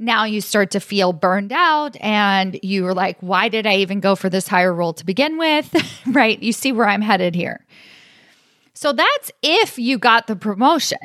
Now 0.03 0.25
you 0.25 0.41
start 0.41 0.73
to 0.73 0.81
feel 0.81 1.13
burned 1.13 1.53
out 1.53 1.97
and 2.01 2.59
you're 2.61 2.93
like, 2.93 3.19
why 3.21 3.49
did 3.49 3.69
I 3.69 3.77
even 3.77 4.01
go 4.01 4.17
for 4.17 4.29
this 4.29 4.49
higher 4.49 4.75
role 4.75 4.93
to 4.95 5.07
begin 5.07 5.39
with? 5.39 5.73
right? 6.07 6.43
You 6.43 6.53
see 6.53 6.73
where 6.73 6.89
I'm 6.89 7.03
headed 7.03 7.37
here. 7.37 7.65
So 8.75 8.93
that's 8.93 9.31
if 9.43 9.79
you 9.79 9.99
got 9.99 10.27
the 10.27 10.35
promotion. 10.35 10.99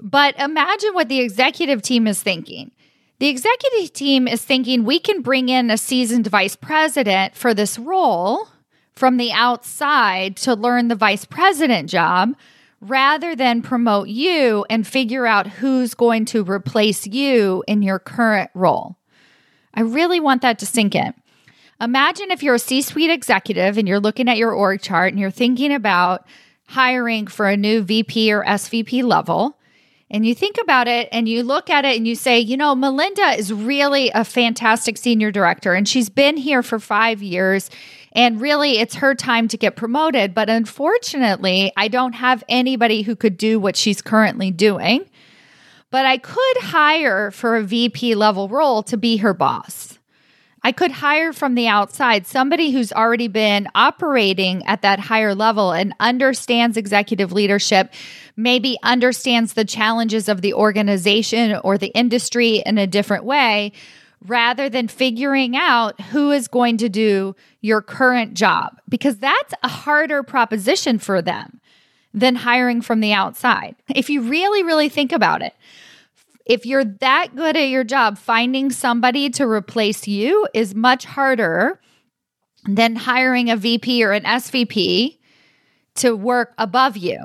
But 0.00 0.36
imagine 0.40 0.94
what 0.94 1.08
the 1.08 1.20
executive 1.20 1.80
team 1.80 2.08
is 2.08 2.20
thinking. 2.20 2.72
The 3.20 3.28
executive 3.28 3.92
team 3.92 4.26
is 4.26 4.44
thinking 4.44 4.84
we 4.84 4.98
can 4.98 5.22
bring 5.22 5.48
in 5.48 5.70
a 5.70 5.78
seasoned 5.78 6.26
vice 6.26 6.56
president 6.56 7.36
for 7.36 7.54
this 7.54 7.78
role 7.78 8.48
from 8.96 9.16
the 9.16 9.30
outside 9.30 10.36
to 10.38 10.54
learn 10.54 10.88
the 10.88 10.96
vice 10.96 11.24
president 11.24 11.88
job 11.88 12.34
rather 12.84 13.34
than 13.34 13.62
promote 13.62 14.08
you 14.08 14.64
and 14.68 14.86
figure 14.86 15.26
out 15.26 15.46
who's 15.46 15.94
going 15.94 16.24
to 16.26 16.44
replace 16.44 17.06
you 17.06 17.64
in 17.66 17.82
your 17.82 17.98
current 17.98 18.50
role. 18.54 18.96
I 19.72 19.80
really 19.80 20.20
want 20.20 20.42
that 20.42 20.58
to 20.60 20.66
sink 20.66 20.94
in. 20.94 21.14
Imagine 21.80 22.30
if 22.30 22.42
you're 22.42 22.54
a 22.54 22.58
C 22.58 22.82
suite 22.82 23.10
executive 23.10 23.78
and 23.78 23.88
you're 23.88 24.00
looking 24.00 24.28
at 24.28 24.36
your 24.36 24.52
org 24.52 24.80
chart 24.80 25.12
and 25.12 25.20
you're 25.20 25.30
thinking 25.30 25.72
about 25.72 26.26
hiring 26.68 27.26
for 27.26 27.48
a 27.48 27.56
new 27.56 27.82
VP 27.82 28.32
or 28.32 28.44
SVP 28.44 29.02
level 29.02 29.58
and 30.10 30.24
you 30.24 30.34
think 30.34 30.58
about 30.62 30.86
it 30.86 31.08
and 31.10 31.28
you 31.28 31.42
look 31.42 31.70
at 31.70 31.84
it 31.84 31.96
and 31.96 32.06
you 32.06 32.14
say, 32.14 32.38
you 32.38 32.56
know, 32.56 32.74
Melinda 32.74 33.36
is 33.36 33.52
really 33.52 34.10
a 34.10 34.24
fantastic 34.24 34.96
senior 34.96 35.32
director 35.32 35.74
and 35.74 35.88
she's 35.88 36.08
been 36.08 36.36
here 36.36 36.62
for 36.62 36.78
five 36.78 37.22
years. 37.22 37.70
And 38.14 38.40
really, 38.40 38.78
it's 38.78 38.96
her 38.96 39.14
time 39.14 39.48
to 39.48 39.56
get 39.56 39.76
promoted. 39.76 40.34
But 40.34 40.48
unfortunately, 40.48 41.72
I 41.76 41.88
don't 41.88 42.14
have 42.14 42.44
anybody 42.48 43.02
who 43.02 43.16
could 43.16 43.36
do 43.36 43.58
what 43.58 43.76
she's 43.76 44.00
currently 44.00 44.50
doing. 44.50 45.04
But 45.90 46.06
I 46.06 46.18
could 46.18 46.56
hire 46.60 47.30
for 47.30 47.56
a 47.56 47.62
VP 47.62 48.14
level 48.14 48.48
role 48.48 48.82
to 48.84 48.96
be 48.96 49.18
her 49.18 49.34
boss. 49.34 49.98
I 50.66 50.72
could 50.72 50.92
hire 50.92 51.34
from 51.34 51.56
the 51.56 51.68
outside 51.68 52.26
somebody 52.26 52.70
who's 52.70 52.90
already 52.90 53.28
been 53.28 53.68
operating 53.74 54.64
at 54.66 54.80
that 54.80 54.98
higher 54.98 55.34
level 55.34 55.72
and 55.72 55.94
understands 56.00 56.78
executive 56.78 57.32
leadership, 57.32 57.92
maybe 58.34 58.78
understands 58.82 59.52
the 59.52 59.66
challenges 59.66 60.26
of 60.26 60.40
the 60.40 60.54
organization 60.54 61.60
or 61.62 61.76
the 61.76 61.88
industry 61.88 62.62
in 62.64 62.78
a 62.78 62.86
different 62.86 63.24
way, 63.24 63.72
rather 64.26 64.68
than 64.68 64.88
figuring 64.88 65.56
out 65.56 66.00
who 66.00 66.30
is 66.30 66.48
going 66.48 66.76
to 66.78 66.88
do 66.88 67.36
your 67.60 67.82
current 67.82 68.34
job, 68.34 68.80
because 68.88 69.18
that's 69.18 69.54
a 69.62 69.68
harder 69.68 70.22
proposition 70.22 70.98
for 70.98 71.20
them 71.20 71.60
than 72.12 72.36
hiring 72.36 72.80
from 72.80 73.00
the 73.00 73.12
outside. 73.12 73.74
If 73.94 74.08
you 74.08 74.22
really, 74.22 74.62
really 74.62 74.88
think 74.88 75.12
about 75.12 75.42
it, 75.42 75.52
if 76.46 76.66
you're 76.66 76.84
that 76.84 77.34
good 77.34 77.56
at 77.56 77.68
your 77.68 77.84
job, 77.84 78.18
finding 78.18 78.70
somebody 78.70 79.30
to 79.30 79.46
replace 79.46 80.06
you 80.06 80.46
is 80.54 80.74
much 80.74 81.04
harder 81.04 81.80
than 82.66 82.96
hiring 82.96 83.50
a 83.50 83.56
VP 83.56 84.04
or 84.04 84.12
an 84.12 84.24
SVP 84.24 85.18
to 85.96 86.14
work 86.14 86.52
above 86.58 86.96
you. 86.96 87.18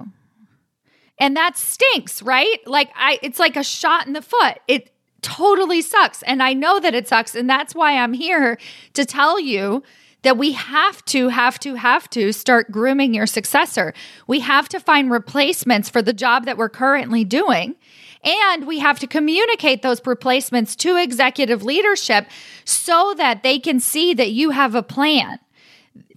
And 1.20 1.36
that 1.36 1.58
stinks, 1.58 2.22
right? 2.22 2.60
Like 2.66 2.90
I 2.96 3.20
it's 3.22 3.40
like 3.40 3.58
a 3.58 3.64
shot 3.64 4.08
in 4.08 4.14
the 4.14 4.22
foot. 4.22 4.60
It 4.68 4.92
totally 5.22 5.82
sucks 5.82 6.24
and 6.24 6.42
I 6.42 6.54
know 6.54 6.80
that 6.80 6.94
it 6.94 7.08
sucks 7.08 7.36
and 7.36 7.50
that's 7.50 7.76
why 7.76 7.98
I'm 7.98 8.14
here 8.14 8.58
to 8.94 9.06
tell 9.06 9.40
you 9.40 9.84
that 10.22 10.38
we 10.38 10.52
have 10.52 11.04
to 11.06 11.30
have 11.30 11.60
to 11.60 11.76
have 11.76 12.10
to 12.10 12.34
start 12.34 12.72
grooming 12.72 13.14
your 13.14 13.28
successor. 13.28 13.94
We 14.28 14.42
have 14.42 14.68
to 14.70 14.80
find 14.80 15.10
replacements 15.10 15.90
for 15.90 16.02
the 16.02 16.14
job 16.14 16.46
that 16.46 16.58
we're 16.58 16.70
currently 16.70 17.24
doing 17.24 17.76
and 18.24 18.68
we 18.68 18.80
have 18.80 19.00
to 19.00 19.08
communicate 19.08 19.82
those 19.82 20.02
replacements 20.06 20.76
to 20.78 20.98
executive 20.98 21.64
leadership 21.64 22.28
so 22.66 23.14
that 23.18 23.44
they 23.44 23.60
can 23.60 23.80
see 23.80 24.14
that 24.14 24.32
you 24.32 24.50
have 24.50 24.76
a 24.76 24.84
plan 24.84 25.40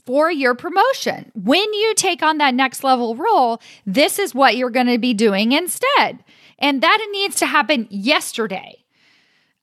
for 0.05 0.31
your 0.31 0.55
promotion. 0.55 1.31
When 1.35 1.73
you 1.73 1.95
take 1.95 2.23
on 2.23 2.39
that 2.39 2.55
next 2.55 2.83
level 2.83 3.15
role, 3.15 3.61
this 3.87 4.19
is 4.19 4.35
what 4.35 4.57
you're 4.57 4.71
going 4.71 4.89
to 4.89 4.99
be 4.99 5.15
doing 5.15 5.53
instead. 5.53 6.25
And 6.59 6.83
that 6.83 7.07
needs 7.13 7.37
to 7.37 7.47
happen 7.47 7.87
yesterday. 7.89 8.83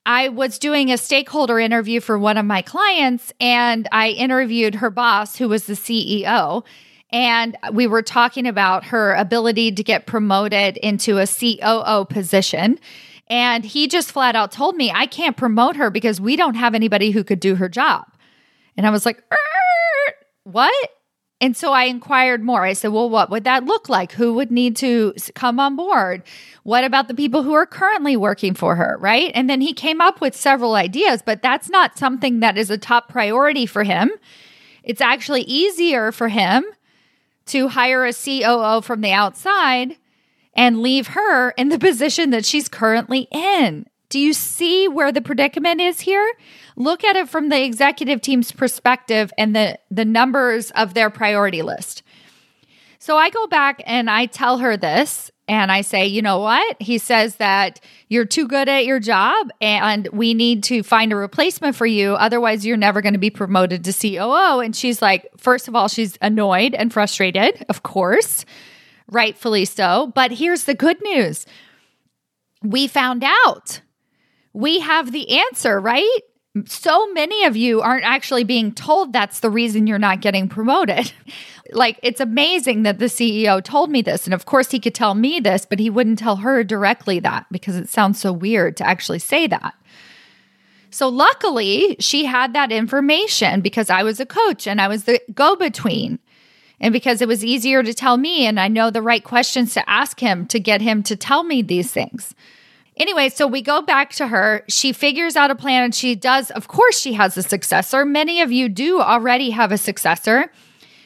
I 0.09 0.29
was 0.29 0.57
doing 0.57 0.91
a 0.91 0.97
stakeholder 0.97 1.59
interview 1.59 1.99
for 1.99 2.17
one 2.17 2.35
of 2.37 2.43
my 2.43 2.63
clients, 2.63 3.31
and 3.39 3.87
I 3.91 4.09
interviewed 4.09 4.73
her 4.73 4.89
boss, 4.89 5.35
who 5.35 5.47
was 5.47 5.67
the 5.67 5.73
CEO. 5.73 6.65
And 7.11 7.55
we 7.73 7.85
were 7.85 8.01
talking 8.01 8.47
about 8.47 8.85
her 8.85 9.13
ability 9.13 9.73
to 9.73 9.83
get 9.83 10.07
promoted 10.07 10.77
into 10.77 11.19
a 11.19 11.27
COO 11.27 12.05
position. 12.05 12.79
And 13.27 13.63
he 13.63 13.87
just 13.87 14.11
flat 14.11 14.35
out 14.35 14.51
told 14.51 14.75
me, 14.75 14.91
I 14.91 15.05
can't 15.05 15.37
promote 15.37 15.75
her 15.75 15.91
because 15.91 16.19
we 16.19 16.35
don't 16.35 16.55
have 16.55 16.73
anybody 16.73 17.11
who 17.11 17.23
could 17.23 17.39
do 17.39 17.53
her 17.53 17.69
job. 17.69 18.07
And 18.75 18.87
I 18.87 18.89
was 18.89 19.05
like, 19.05 19.23
er, 19.31 20.13
what? 20.41 20.89
And 21.41 21.55
so 21.55 21.71
I 21.71 21.85
inquired 21.85 22.43
more. 22.43 22.65
I 22.65 22.73
said, 22.73 22.89
well, 22.89 23.09
what 23.09 23.29
would 23.29 23.45
that 23.45 23.63
look 23.63 23.87
like? 23.87 24.11
Who 24.13 24.33
would 24.33 24.51
need 24.51 24.75
to 24.77 25.13
come 25.35 25.59
on 25.59 25.77
board? 25.77 26.23
What 26.63 26.83
about 26.83 27.07
the 27.07 27.13
people 27.13 27.43
who 27.43 27.53
are 27.53 27.65
currently 27.65 28.17
working 28.17 28.53
for 28.53 28.75
her? 28.75 28.97
Right. 28.99 29.31
And 29.33 29.49
then 29.49 29.61
he 29.61 29.73
came 29.73 30.01
up 30.01 30.19
with 30.19 30.35
several 30.35 30.75
ideas, 30.75 31.21
but 31.25 31.41
that's 31.41 31.69
not 31.69 31.97
something 31.97 32.41
that 32.41 32.57
is 32.57 32.69
a 32.69 32.77
top 32.77 33.07
priority 33.07 33.65
for 33.65 33.83
him. 33.83 34.11
It's 34.83 35.01
actually 35.01 35.43
easier 35.43 36.11
for 36.11 36.27
him 36.27 36.65
to 37.47 37.69
hire 37.69 38.05
a 38.05 38.13
COO 38.13 38.81
from 38.81 39.01
the 39.01 39.11
outside 39.11 39.95
and 40.53 40.81
leave 40.81 41.07
her 41.07 41.51
in 41.51 41.69
the 41.69 41.79
position 41.87 42.31
that 42.31 42.45
she's 42.45 42.67
currently 42.67 43.27
in. 43.31 43.85
Do 44.09 44.19
you 44.19 44.33
see 44.33 44.87
where 44.87 45.11
the 45.11 45.21
predicament 45.21 45.79
is 45.79 46.01
here? 46.01 46.33
Look 46.79 47.03
at 47.03 47.17
it 47.17 47.27
from 47.27 47.49
the 47.49 47.61
executive 47.61 48.21
team's 48.21 48.53
perspective 48.53 49.31
and 49.37 49.53
the, 49.53 49.77
the 49.91 50.05
numbers 50.05 50.71
of 50.71 50.93
their 50.93 51.09
priority 51.09 51.61
list. 51.61 52.03
So 52.99 53.17
I 53.17 53.29
go 53.29 53.47
back 53.47 53.83
and 53.85 54.09
I 54.09 54.25
tell 54.25 54.59
her 54.59 54.77
this 54.77 55.29
and 55.49 55.71
I 55.71 55.81
say, 55.81 56.05
you 56.05 56.21
know 56.21 56.39
what? 56.39 56.81
He 56.81 56.97
says 56.97 57.35
that 57.35 57.81
you're 58.07 58.25
too 58.25 58.47
good 58.47 58.69
at 58.69 58.85
your 58.85 58.99
job 58.99 59.49
and 59.59 60.07
we 60.13 60.33
need 60.33 60.63
to 60.65 60.81
find 60.81 61.11
a 61.11 61.17
replacement 61.17 61.75
for 61.75 61.85
you. 61.85 62.13
Otherwise, 62.13 62.65
you're 62.65 62.77
never 62.77 63.01
going 63.01 63.13
to 63.13 63.19
be 63.19 63.29
promoted 63.29 63.83
to 63.83 63.93
COO. 63.93 64.61
And 64.61 64.73
she's 64.73 65.01
like, 65.01 65.29
first 65.37 65.67
of 65.67 65.75
all, 65.75 65.89
she's 65.89 66.17
annoyed 66.21 66.75
and 66.75 66.93
frustrated, 66.93 67.65
of 67.67 67.83
course, 67.83 68.45
rightfully 69.11 69.65
so. 69.65 70.13
But 70.15 70.31
here's 70.31 70.63
the 70.63 70.75
good 70.75 71.01
news 71.01 71.45
we 72.61 72.87
found 72.87 73.25
out. 73.25 73.81
We 74.53 74.79
have 74.79 75.11
the 75.11 75.39
answer, 75.39 75.79
right? 75.79 76.19
So 76.65 77.11
many 77.13 77.45
of 77.45 77.55
you 77.55 77.81
aren't 77.81 78.05
actually 78.05 78.43
being 78.43 78.71
told 78.71 79.13
that's 79.13 79.39
the 79.39 79.49
reason 79.49 79.85
you're 79.85 79.99
not 79.99 80.21
getting 80.21 80.49
promoted. 80.49 81.11
like, 81.71 81.99
it's 82.01 82.19
amazing 82.19 82.83
that 82.83 82.99
the 82.99 83.05
CEO 83.05 83.63
told 83.63 83.91
me 83.91 84.01
this. 84.01 84.25
And 84.25 84.33
of 84.33 84.45
course, 84.45 84.71
he 84.71 84.79
could 84.79 84.95
tell 84.95 85.13
me 85.13 85.39
this, 85.39 85.65
but 85.65 85.79
he 85.79 85.89
wouldn't 85.89 86.19
tell 86.19 86.37
her 86.37 86.63
directly 86.63 87.19
that 87.19 87.45
because 87.51 87.75
it 87.75 87.89
sounds 87.89 88.19
so 88.19 88.33
weird 88.33 88.77
to 88.77 88.87
actually 88.87 89.19
say 89.19 89.47
that. 89.47 89.75
So, 90.91 91.07
luckily, 91.07 91.95
she 91.99 92.25
had 92.25 92.53
that 92.53 92.71
information 92.71 93.61
because 93.61 93.91
I 93.91 94.01
was 94.01 94.19
a 94.19 94.25
coach 94.25 94.65
and 94.65 94.81
I 94.81 94.87
was 94.87 95.03
the 95.03 95.21
go 95.33 95.55
between. 95.55 96.17
And 96.81 96.93
because 96.93 97.21
it 97.21 97.27
was 97.27 97.45
easier 97.45 97.83
to 97.83 97.93
tell 97.93 98.17
me, 98.17 98.45
and 98.45 98.59
I 98.59 98.69
know 98.69 98.89
the 98.89 99.01
right 99.01 99.23
questions 99.23 99.73
to 99.73 99.87
ask 99.87 100.19
him 100.19 100.47
to 100.47 100.59
get 100.59 100.81
him 100.81 101.03
to 101.03 101.15
tell 101.15 101.43
me 101.43 101.61
these 101.61 101.91
things. 101.91 102.33
Anyway, 102.99 103.29
so 103.29 103.47
we 103.47 103.61
go 103.61 103.81
back 103.81 104.11
to 104.11 104.27
her. 104.27 104.63
She 104.67 104.91
figures 104.91 105.37
out 105.37 105.51
a 105.51 105.55
plan 105.55 105.83
and 105.83 105.95
she 105.95 106.15
does. 106.15 106.51
Of 106.51 106.67
course, 106.67 106.99
she 106.99 107.13
has 107.13 107.37
a 107.37 107.43
successor. 107.43 108.03
Many 108.03 108.41
of 108.41 108.51
you 108.51 108.67
do 108.67 108.99
already 108.99 109.51
have 109.51 109.71
a 109.71 109.77
successor. 109.77 110.51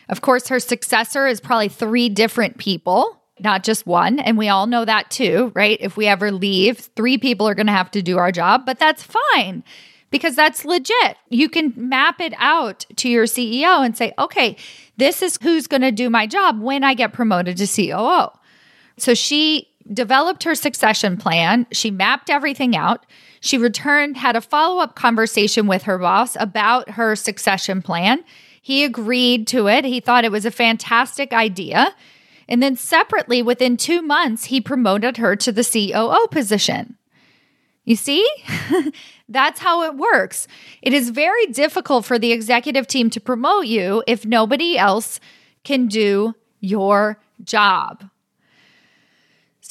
Of 0.10 0.22
course, 0.22 0.48
her 0.48 0.60
successor 0.60 1.28
is 1.28 1.40
probably 1.40 1.70
three 1.70 2.10
different 2.10 2.58
people, 2.58 3.22
not 3.40 3.64
just 3.64 3.86
one. 3.86 4.20
And 4.20 4.40
we 4.40 4.50
all 4.50 4.66
know 4.66 4.86
that 4.86 5.12
too, 5.12 5.52
right? 5.54 5.78
If 5.80 5.96
we 5.96 6.08
ever 6.08 6.32
leave, 6.32 6.80
three 6.96 7.20
people 7.20 7.48
are 7.48 7.56
going 7.56 7.68
to 7.68 7.74
have 7.74 7.92
to 7.92 8.02
do 8.02 8.18
our 8.18 8.32
job, 8.32 8.66
but 8.66 8.80
that's 8.80 9.04
fine 9.04 9.64
because 10.10 10.36
that's 10.36 10.66
legit. 10.66 11.18
You 11.30 11.48
can 11.48 11.74
map 11.76 12.20
it 12.20 12.34
out 12.38 12.86
to 12.98 13.10
your 13.10 13.26
CEO 13.26 13.86
and 13.86 13.96
say, 13.96 14.14
okay, 14.18 14.58
this 14.98 15.22
is 15.22 15.38
who's 15.42 15.68
going 15.68 15.82
to 15.82 15.92
do 15.92 16.10
my 16.10 16.28
job 16.28 16.60
when 16.60 16.84
I 16.84 16.96
get 16.96 17.14
promoted 17.14 17.58
to 17.58 17.68
COO. 17.68 18.30
So 18.98 19.14
she 19.14 19.70
developed 19.92 20.44
her 20.44 20.56
succession 20.56 21.18
plan. 21.18 21.68
She 21.72 21.92
mapped 21.92 22.30
everything 22.30 22.76
out. 22.76 23.06
She 23.42 23.58
returned, 23.58 24.18
had 24.18 24.36
a 24.36 24.42
follow 24.42 24.82
up 24.82 24.96
conversation 24.96 25.68
with 25.68 25.84
her 25.84 25.98
boss 25.98 26.38
about 26.40 26.92
her 26.92 27.16
succession 27.16 27.82
plan. 27.82 28.24
He 28.62 28.84
agreed 28.84 29.48
to 29.48 29.68
it. 29.68 29.84
He 29.84 30.00
thought 30.00 30.24
it 30.24 30.32
was 30.32 30.46
a 30.46 30.52
fantastic 30.52 31.34
idea. 31.34 31.94
And 32.48 32.64
then 32.64 32.76
separately, 32.76 33.42
within 33.42 33.78
two 33.78 34.02
months, 34.02 34.46
he 34.46 34.62
promoted 34.62 35.18
her 35.18 35.36
to 35.36 35.52
the 35.52 35.64
COO 35.64 36.28
position. 36.32 36.98
You 37.84 37.96
see? 37.96 38.28
That's 39.30 39.60
how 39.60 39.84
it 39.84 39.96
works. 39.96 40.48
It 40.82 40.94
is 40.94 41.10
very 41.10 41.48
difficult 41.48 42.06
for 42.06 42.18
the 42.18 42.32
executive 42.32 42.88
team 42.88 43.10
to 43.10 43.20
promote 43.20 43.66
you 43.66 44.04
if 44.08 44.26
nobody 44.26 44.78
else 44.78 45.20
can 45.64 45.88
do 45.88 46.34
your 46.60 47.20
job. 47.44 48.10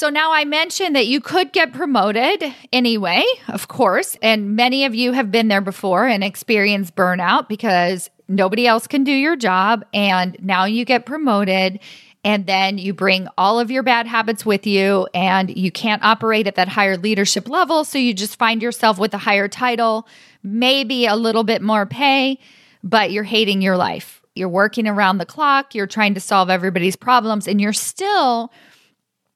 So 0.03 0.11
now 0.11 0.33
I 0.33 0.45
mentioned 0.45 0.97
that 0.97 1.07
you 1.07 1.21
could 1.21 1.53
get 1.53 1.73
promoted 1.73 2.53
anyway, 2.73 3.23
of 3.47 3.69
course, 3.69 4.17
and 4.21 4.57
many 4.57 4.85
of 4.85 4.97
you 4.97 5.13
have 5.13 5.31
been 5.31 5.47
there 5.47 5.61
before 5.61 6.09
and 6.09 6.25
experienced 6.25 6.97
burnout 6.97 7.49
because 7.49 8.11
nobody 8.27 8.67
else 8.67 8.89
can 8.89 9.05
do 9.05 9.13
your 9.13 9.37
job 9.37 9.85
and 9.95 10.37
now 10.41 10.65
you 10.65 10.85
get 10.85 11.07
promoted 11.07 11.79
and 12.25 12.47
then 12.47 12.79
you 12.79 12.93
bring 12.93 13.29
all 13.39 13.61
of 13.61 13.71
your 13.71 13.85
bad 13.85 14.09
habits 14.09 14.45
with 14.45 14.67
you 14.67 15.07
and 15.15 15.57
you 15.57 15.71
can't 15.71 16.03
operate 16.03 16.49
at 16.49 16.57
that 16.57 16.67
higher 16.67 16.97
leadership 16.97 17.49
level 17.49 17.85
so 17.85 17.97
you 17.97 18.13
just 18.13 18.37
find 18.37 18.61
yourself 18.61 18.99
with 18.99 19.15
a 19.15 19.19
higher 19.19 19.47
title, 19.47 20.09
maybe 20.43 21.07
a 21.07 21.15
little 21.15 21.45
bit 21.45 21.63
more 21.63 21.87
pay, 21.87 22.41
but 22.83 23.13
you're 23.13 23.23
hating 23.23 23.63
your 23.63 23.77
life. 23.77 24.21
You're 24.35 24.49
working 24.49 24.89
around 24.89 25.19
the 25.19 25.27
clock, 25.27 25.77
you're 25.77 25.87
trying 25.87 26.15
to 26.15 26.21
solve 26.21 26.51
everybody's 26.51 26.97
problems 26.97 27.47
and 27.47 27.61
you're 27.61 27.73
still 27.73 28.51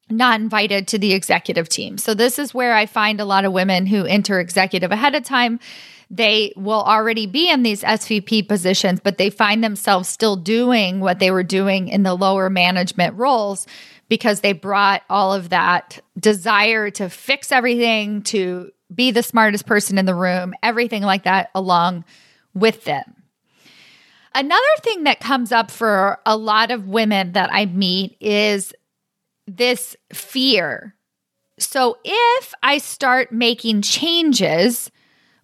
not 0.09 0.39
invited 0.39 0.87
to 0.89 0.97
the 0.97 1.13
executive 1.13 1.69
team. 1.69 1.97
So, 1.97 2.13
this 2.13 2.39
is 2.39 2.53
where 2.53 2.73
I 2.73 2.85
find 2.85 3.19
a 3.19 3.25
lot 3.25 3.45
of 3.45 3.53
women 3.53 3.85
who 3.85 4.05
enter 4.05 4.39
executive 4.39 4.91
ahead 4.91 5.15
of 5.15 5.23
time. 5.23 5.59
They 6.09 6.53
will 6.55 6.83
already 6.83 7.27
be 7.27 7.49
in 7.49 7.63
these 7.63 7.83
SVP 7.83 8.47
positions, 8.47 9.01
but 9.01 9.17
they 9.17 9.29
find 9.29 9.61
themselves 9.61 10.07
still 10.07 10.37
doing 10.37 11.01
what 11.01 11.19
they 11.19 11.31
were 11.31 11.43
doing 11.43 11.89
in 11.89 12.03
the 12.03 12.15
lower 12.15 12.49
management 12.49 13.17
roles 13.17 13.67
because 14.07 14.39
they 14.39 14.53
brought 14.53 15.03
all 15.09 15.33
of 15.33 15.49
that 15.49 15.99
desire 16.17 16.89
to 16.91 17.09
fix 17.09 17.51
everything, 17.51 18.21
to 18.21 18.71
be 18.93 19.11
the 19.11 19.23
smartest 19.23 19.65
person 19.65 19.97
in 19.97 20.05
the 20.05 20.15
room, 20.15 20.53
everything 20.63 21.03
like 21.03 21.23
that 21.23 21.49
along 21.53 22.05
with 22.53 22.85
them. 22.85 23.15
Another 24.33 24.63
thing 24.81 25.03
that 25.03 25.19
comes 25.19 25.51
up 25.51 25.71
for 25.71 26.19
a 26.25 26.37
lot 26.37 26.71
of 26.71 26.87
women 26.87 27.33
that 27.33 27.49
I 27.51 27.65
meet 27.65 28.15
is 28.21 28.73
this 29.47 29.95
fear. 30.13 30.95
So 31.57 31.97
if 32.03 32.53
I 32.61 32.77
start 32.77 33.31
making 33.31 33.81
changes, 33.81 34.91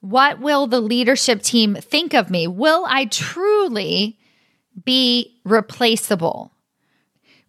what 0.02 0.40
will 0.40 0.68
the 0.68 0.82
leadership 0.82 1.42
team 1.42 1.76
think 1.76 2.14
of 2.14 2.30
me? 2.30 2.46
Will 2.46 2.86
I 2.88 3.06
truly 3.06 4.20
be 4.84 5.40
replaceable? 5.46 6.52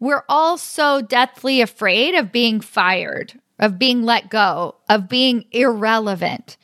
We're 0.00 0.24
all 0.28 0.56
so 0.56 1.02
deathly 1.02 1.60
afraid 1.60 2.14
of 2.14 2.32
being 2.32 2.60
fired, 2.60 3.38
of 3.58 3.78
being 3.78 4.02
let 4.02 4.30
go, 4.30 4.76
of 4.88 5.08
being 5.08 5.44
irrelevant. 5.50 6.56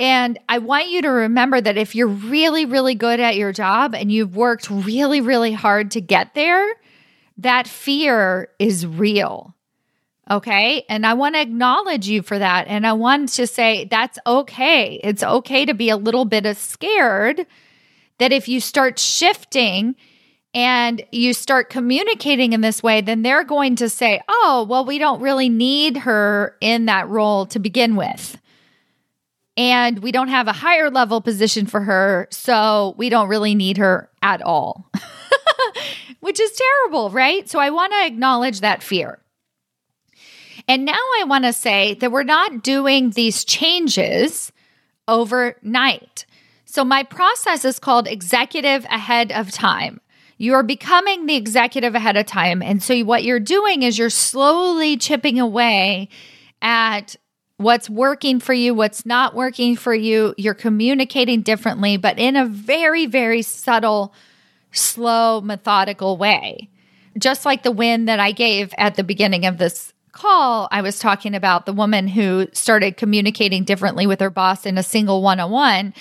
And 0.00 0.38
I 0.48 0.58
want 0.58 0.90
you 0.90 1.02
to 1.02 1.08
remember 1.08 1.60
that 1.60 1.76
if 1.76 1.94
you're 1.94 2.06
really, 2.06 2.64
really 2.64 2.94
good 2.94 3.18
at 3.18 3.36
your 3.36 3.52
job 3.52 3.94
and 3.94 4.12
you've 4.12 4.36
worked 4.36 4.70
really, 4.70 5.20
really 5.20 5.52
hard 5.52 5.90
to 5.92 6.00
get 6.00 6.34
there, 6.34 6.66
that 7.38 7.66
fear 7.66 8.48
is 8.58 8.86
real. 8.86 9.54
Okay. 10.30 10.84
And 10.88 11.06
I 11.06 11.14
want 11.14 11.36
to 11.36 11.40
acknowledge 11.40 12.06
you 12.06 12.22
for 12.22 12.38
that. 12.38 12.66
And 12.68 12.86
I 12.86 12.92
want 12.92 13.30
to 13.30 13.46
say 13.46 13.86
that's 13.90 14.18
okay. 14.26 15.00
It's 15.02 15.22
okay 15.22 15.64
to 15.64 15.72
be 15.72 15.88
a 15.88 15.96
little 15.96 16.26
bit 16.26 16.44
of 16.44 16.58
scared 16.58 17.46
that 18.18 18.32
if 18.32 18.48
you 18.48 18.60
start 18.60 18.98
shifting 18.98 19.94
and 20.52 21.02
you 21.12 21.32
start 21.32 21.70
communicating 21.70 22.52
in 22.52 22.60
this 22.60 22.82
way, 22.82 23.00
then 23.00 23.22
they're 23.22 23.44
going 23.44 23.76
to 23.76 23.88
say, 23.88 24.20
oh, 24.28 24.66
well, 24.68 24.84
we 24.84 24.98
don't 24.98 25.20
really 25.20 25.48
need 25.48 25.98
her 25.98 26.56
in 26.60 26.86
that 26.86 27.08
role 27.08 27.46
to 27.46 27.58
begin 27.58 27.96
with. 27.96 28.38
And 29.56 30.00
we 30.00 30.12
don't 30.12 30.28
have 30.28 30.46
a 30.46 30.52
higher 30.52 30.90
level 30.90 31.20
position 31.20 31.66
for 31.66 31.80
her. 31.80 32.28
So 32.30 32.94
we 32.96 33.08
don't 33.08 33.28
really 33.28 33.54
need 33.54 33.78
her 33.78 34.10
at 34.22 34.42
all. 34.42 34.90
which 36.20 36.40
is 36.40 36.52
terrible, 36.52 37.10
right? 37.10 37.48
So 37.48 37.58
I 37.58 37.70
want 37.70 37.92
to 37.92 38.06
acknowledge 38.06 38.60
that 38.60 38.82
fear. 38.82 39.18
And 40.66 40.84
now 40.84 40.92
I 40.92 41.24
want 41.26 41.44
to 41.44 41.52
say 41.52 41.94
that 41.94 42.12
we're 42.12 42.24
not 42.24 42.62
doing 42.62 43.10
these 43.10 43.44
changes 43.44 44.52
overnight. 45.06 46.26
So 46.66 46.84
my 46.84 47.02
process 47.02 47.64
is 47.64 47.78
called 47.78 48.06
executive 48.06 48.84
ahead 48.84 49.32
of 49.32 49.50
time. 49.50 50.00
You 50.36 50.54
are 50.54 50.62
becoming 50.62 51.26
the 51.26 51.36
executive 51.36 51.94
ahead 51.94 52.16
of 52.16 52.26
time. 52.26 52.62
And 52.62 52.82
so 52.82 53.00
what 53.00 53.24
you're 53.24 53.40
doing 53.40 53.82
is 53.82 53.98
you're 53.98 54.10
slowly 54.10 54.96
chipping 54.96 55.40
away 55.40 56.10
at 56.60 57.16
what's 57.56 57.90
working 57.90 58.38
for 58.38 58.52
you, 58.52 58.74
what's 58.74 59.04
not 59.04 59.34
working 59.34 59.74
for 59.74 59.94
you. 59.94 60.34
You're 60.36 60.54
communicating 60.54 61.42
differently, 61.42 61.96
but 61.96 62.18
in 62.18 62.36
a 62.36 62.46
very, 62.46 63.06
very 63.06 63.42
subtle 63.42 64.14
slow, 64.72 65.40
methodical 65.40 66.16
way. 66.16 66.68
Just 67.18 67.44
like 67.44 67.62
the 67.62 67.70
win 67.70 68.04
that 68.04 68.20
I 68.20 68.32
gave 68.32 68.72
at 68.78 68.94
the 68.94 69.04
beginning 69.04 69.46
of 69.46 69.58
this 69.58 69.92
call, 70.12 70.68
I 70.70 70.82
was 70.82 70.98
talking 70.98 71.34
about 71.34 71.66
the 71.66 71.72
woman 71.72 72.08
who 72.08 72.46
started 72.52 72.96
communicating 72.96 73.64
differently 73.64 74.06
with 74.06 74.20
her 74.20 74.30
boss 74.30 74.66
in 74.66 74.78
a 74.78 74.82
single 74.82 75.22
one 75.22 75.40
on 75.40 75.50
one. 75.50 75.94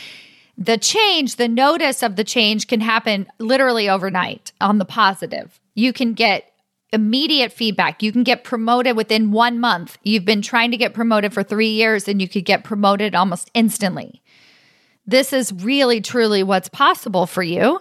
The 0.58 0.78
change, 0.78 1.36
the 1.36 1.48
notice 1.48 2.02
of 2.02 2.16
the 2.16 2.24
change 2.24 2.68
can 2.68 2.82
happen 2.82 3.28
literally 3.38 3.90
overnight 3.90 4.52
on 4.60 4.80
the 4.80 4.86
positive. 4.86 5.60
You 5.76 5.94
can 5.94 6.14
get 6.14 6.52
immediate 6.92 7.52
feedback. 7.52 8.02
You 8.02 8.12
can 8.12 8.24
get 8.24 8.44
promoted 8.44 8.96
within 8.96 9.32
one 9.32 9.60
month. 9.60 9.98
You've 10.04 10.26
been 10.26 10.42
trying 10.42 10.72
to 10.72 10.78
get 10.78 10.94
promoted 10.94 11.34
for 11.34 11.44
three 11.44 11.70
years 11.70 12.08
and 12.08 12.22
you 12.22 12.28
could 12.28 12.46
get 12.46 12.64
promoted 12.64 13.14
almost 13.14 13.52
instantly. 13.54 14.22
This 15.06 15.32
is 15.32 15.54
really, 15.54 16.02
truly 16.02 16.44
what's 16.44 16.70
possible 16.70 17.28
for 17.28 17.44
you. 17.44 17.80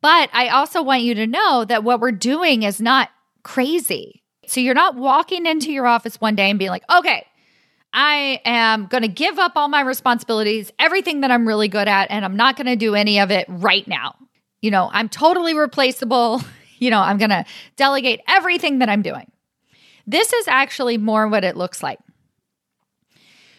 But 0.00 0.30
I 0.32 0.48
also 0.48 0.82
want 0.82 1.02
you 1.02 1.14
to 1.14 1.26
know 1.26 1.64
that 1.64 1.84
what 1.84 2.00
we're 2.00 2.12
doing 2.12 2.62
is 2.62 2.80
not 2.80 3.10
crazy. 3.42 4.22
So 4.46 4.60
you're 4.60 4.74
not 4.74 4.96
walking 4.96 5.46
into 5.46 5.72
your 5.72 5.86
office 5.86 6.20
one 6.20 6.34
day 6.34 6.50
and 6.50 6.58
being 6.58 6.70
like, 6.70 6.84
okay, 6.90 7.26
I 7.92 8.40
am 8.44 8.86
going 8.86 9.02
to 9.02 9.08
give 9.08 9.38
up 9.38 9.52
all 9.56 9.68
my 9.68 9.80
responsibilities, 9.80 10.70
everything 10.78 11.22
that 11.22 11.30
I'm 11.30 11.48
really 11.48 11.68
good 11.68 11.88
at, 11.88 12.10
and 12.10 12.24
I'm 12.24 12.36
not 12.36 12.56
going 12.56 12.66
to 12.66 12.76
do 12.76 12.94
any 12.94 13.20
of 13.20 13.30
it 13.30 13.46
right 13.48 13.86
now. 13.88 14.14
You 14.60 14.70
know, 14.70 14.90
I'm 14.92 15.08
totally 15.08 15.54
replaceable. 15.54 16.42
You 16.78 16.90
know, 16.90 17.00
I'm 17.00 17.16
going 17.16 17.30
to 17.30 17.46
delegate 17.76 18.20
everything 18.28 18.80
that 18.80 18.90
I'm 18.90 19.00
doing. 19.00 19.32
This 20.06 20.34
is 20.34 20.46
actually 20.46 20.98
more 20.98 21.26
what 21.26 21.42
it 21.42 21.56
looks 21.56 21.82
like. 21.82 21.98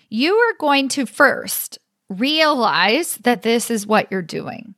You 0.07 0.35
are 0.35 0.53
going 0.59 0.87
to 0.89 1.07
first 1.07 1.79
realize 2.09 3.17
that 3.23 3.41
this 3.41 3.71
is 3.71 3.87
what 3.87 4.11
you're 4.11 4.21
doing. 4.21 4.75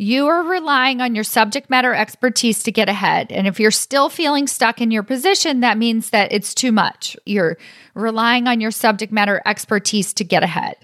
You 0.00 0.28
are 0.28 0.44
relying 0.44 1.00
on 1.00 1.16
your 1.16 1.24
subject 1.24 1.68
matter 1.68 1.92
expertise 1.92 2.62
to 2.62 2.70
get 2.70 2.88
ahead. 2.88 3.32
And 3.32 3.48
if 3.48 3.58
you're 3.58 3.72
still 3.72 4.08
feeling 4.08 4.46
stuck 4.46 4.80
in 4.80 4.92
your 4.92 5.02
position, 5.02 5.58
that 5.60 5.76
means 5.76 6.10
that 6.10 6.30
it's 6.30 6.54
too 6.54 6.70
much. 6.70 7.16
You're 7.26 7.58
relying 7.94 8.46
on 8.46 8.60
your 8.60 8.70
subject 8.70 9.12
matter 9.12 9.42
expertise 9.44 10.12
to 10.14 10.22
get 10.22 10.44
ahead. 10.44 10.76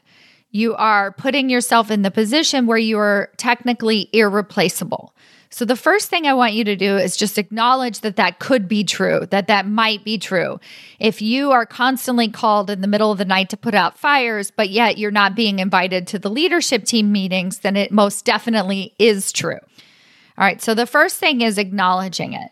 You 0.51 0.75
are 0.75 1.13
putting 1.13 1.49
yourself 1.49 1.93
in 1.93 2.03
the 2.03 2.11
position 2.11 2.67
where 2.67 2.77
you 2.77 2.99
are 2.99 3.31
technically 3.37 4.09
irreplaceable. 4.13 5.15
So, 5.55 5.65
the 5.65 5.77
first 5.77 6.11
thing 6.11 6.27
I 6.27 6.35
want 6.35 6.55
you 6.55 6.65
to 6.65 6.75
do 6.75 6.97
is 6.97 7.17
just 7.17 7.39
acknowledge 7.39 8.01
that 8.01 8.17
that 8.17 8.41
could 8.41 8.67
be 8.67 8.83
true, 8.83 9.25
that 9.31 9.47
that 9.47 9.69
might 9.69 10.03
be 10.03 10.19
true. 10.19 10.59
If 10.99 11.23
you 11.23 11.53
are 11.53 11.65
constantly 11.65 12.29
called 12.29 12.71
in 12.71 12.81
the 12.81 12.89
middle 12.89 13.13
of 13.13 13.19
the 13.19 13.25
night 13.25 13.51
to 13.51 13.57
put 13.57 13.73
out 13.73 13.97
fires, 13.97 14.51
but 14.51 14.69
yet 14.69 14.99
you're 14.99 15.13
not 15.13 15.37
being 15.37 15.61
invited 15.61 16.09
to 16.09 16.19
the 16.19 16.29
leadership 16.29 16.83
team 16.83 17.13
meetings, 17.13 17.61
then 17.61 17.77
it 17.77 17.93
most 17.93 18.25
definitely 18.25 18.97
is 18.99 19.31
true. 19.31 19.61
All 20.37 20.45
right. 20.45 20.61
So, 20.61 20.75
the 20.75 20.87
first 20.87 21.19
thing 21.19 21.41
is 21.41 21.57
acknowledging 21.57 22.33
it. 22.33 22.51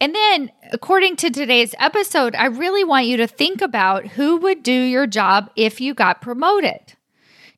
And 0.00 0.12
then, 0.12 0.50
according 0.72 1.14
to 1.18 1.30
today's 1.30 1.76
episode, 1.78 2.34
I 2.34 2.46
really 2.46 2.82
want 2.82 3.06
you 3.06 3.18
to 3.18 3.28
think 3.28 3.62
about 3.62 4.04
who 4.04 4.38
would 4.38 4.64
do 4.64 4.72
your 4.72 5.06
job 5.06 5.48
if 5.54 5.80
you 5.80 5.94
got 5.94 6.20
promoted. 6.20 6.94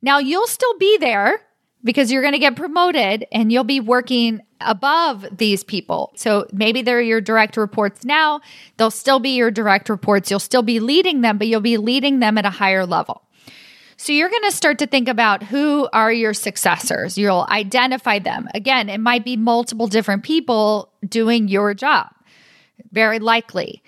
Now, 0.02 0.18
you'll 0.18 0.46
still 0.46 0.76
be 0.76 0.98
there 0.98 1.40
because 1.84 2.10
you're 2.10 2.22
going 2.22 2.32
to 2.32 2.38
get 2.38 2.56
promoted 2.56 3.26
and 3.30 3.52
you'll 3.52 3.62
be 3.62 3.80
working 3.80 4.40
above 4.60 5.26
these 5.30 5.62
people. 5.62 6.12
So 6.16 6.46
maybe 6.52 6.82
they're 6.82 7.02
your 7.02 7.20
direct 7.20 7.56
reports 7.56 8.04
now. 8.04 8.40
They'll 8.78 8.90
still 8.90 9.20
be 9.20 9.36
your 9.36 9.50
direct 9.50 9.88
reports. 9.88 10.30
You'll 10.30 10.40
still 10.40 10.62
be 10.62 10.80
leading 10.80 11.20
them, 11.20 11.38
but 11.38 11.46
you'll 11.46 11.60
be 11.60 11.76
leading 11.76 12.20
them 12.20 12.38
at 12.38 12.46
a 12.46 12.50
higher 12.50 12.86
level. 12.86 13.22
So 13.96 14.12
you're 14.12 14.30
going 14.30 14.42
to 14.44 14.50
start 14.50 14.78
to 14.80 14.86
think 14.86 15.08
about 15.08 15.44
who 15.44 15.88
are 15.92 16.12
your 16.12 16.34
successors. 16.34 17.16
You'll 17.16 17.46
identify 17.48 18.18
them. 18.18 18.48
Again, 18.54 18.88
it 18.88 18.98
might 18.98 19.24
be 19.24 19.36
multiple 19.36 19.86
different 19.86 20.24
people 20.24 20.92
doing 21.06 21.48
your 21.48 21.74
job, 21.74 22.08
very 22.90 23.18
likely. 23.18 23.82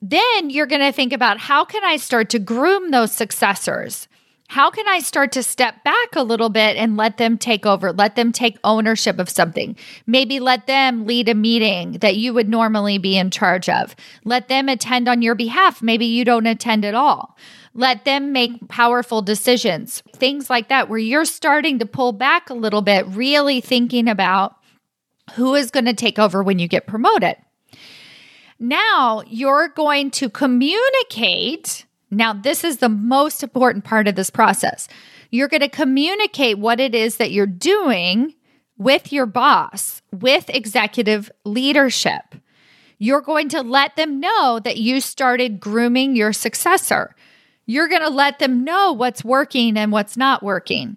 Then 0.00 0.50
you're 0.50 0.66
going 0.66 0.80
to 0.80 0.92
think 0.92 1.12
about 1.12 1.38
how 1.38 1.64
can 1.64 1.84
I 1.84 1.96
start 1.96 2.30
to 2.30 2.38
groom 2.38 2.90
those 2.90 3.12
successors? 3.12 4.08
How 4.50 4.70
can 4.70 4.88
I 4.88 5.00
start 5.00 5.32
to 5.32 5.42
step 5.42 5.84
back 5.84 6.16
a 6.16 6.22
little 6.22 6.48
bit 6.48 6.78
and 6.78 6.96
let 6.96 7.18
them 7.18 7.36
take 7.36 7.66
over, 7.66 7.92
let 7.92 8.16
them 8.16 8.32
take 8.32 8.56
ownership 8.64 9.18
of 9.18 9.28
something? 9.28 9.76
Maybe 10.06 10.40
let 10.40 10.66
them 10.66 11.04
lead 11.04 11.28
a 11.28 11.34
meeting 11.34 11.92
that 12.00 12.16
you 12.16 12.32
would 12.32 12.48
normally 12.48 12.96
be 12.96 13.18
in 13.18 13.30
charge 13.30 13.68
of. 13.68 13.94
Let 14.24 14.48
them 14.48 14.70
attend 14.70 15.06
on 15.06 15.20
your 15.20 15.34
behalf. 15.34 15.82
Maybe 15.82 16.06
you 16.06 16.24
don't 16.24 16.46
attend 16.46 16.86
at 16.86 16.94
all. 16.94 17.36
Let 17.74 18.06
them 18.06 18.32
make 18.32 18.68
powerful 18.68 19.20
decisions, 19.20 20.02
things 20.16 20.48
like 20.48 20.70
that, 20.70 20.88
where 20.88 20.98
you're 20.98 21.26
starting 21.26 21.78
to 21.80 21.86
pull 21.86 22.12
back 22.12 22.48
a 22.48 22.54
little 22.54 22.82
bit, 22.82 23.06
really 23.08 23.60
thinking 23.60 24.08
about 24.08 24.56
who 25.34 25.54
is 25.56 25.70
going 25.70 25.84
to 25.84 25.92
take 25.92 26.18
over 26.18 26.42
when 26.42 26.58
you 26.58 26.68
get 26.68 26.86
promoted. 26.86 27.36
Now 28.58 29.22
you're 29.26 29.68
going 29.68 30.10
to 30.12 30.30
communicate 30.30 31.84
now, 32.10 32.32
this 32.32 32.64
is 32.64 32.78
the 32.78 32.88
most 32.88 33.42
important 33.42 33.84
part 33.84 34.08
of 34.08 34.14
this 34.14 34.30
process. 34.30 34.88
You're 35.30 35.48
going 35.48 35.60
to 35.60 35.68
communicate 35.68 36.58
what 36.58 36.80
it 36.80 36.94
is 36.94 37.16
that 37.18 37.32
you're 37.32 37.46
doing 37.46 38.34
with 38.78 39.12
your 39.12 39.26
boss, 39.26 40.00
with 40.12 40.48
executive 40.48 41.30
leadership. 41.44 42.34
You're 42.98 43.20
going 43.20 43.48
to 43.50 43.60
let 43.60 43.96
them 43.96 44.20
know 44.20 44.60
that 44.64 44.78
you 44.78 45.00
started 45.00 45.60
grooming 45.60 46.16
your 46.16 46.32
successor. 46.32 47.14
You're 47.66 47.88
going 47.88 48.02
to 48.02 48.08
let 48.08 48.38
them 48.38 48.64
know 48.64 48.92
what's 48.92 49.24
working 49.24 49.76
and 49.76 49.92
what's 49.92 50.16
not 50.16 50.42
working 50.42 50.96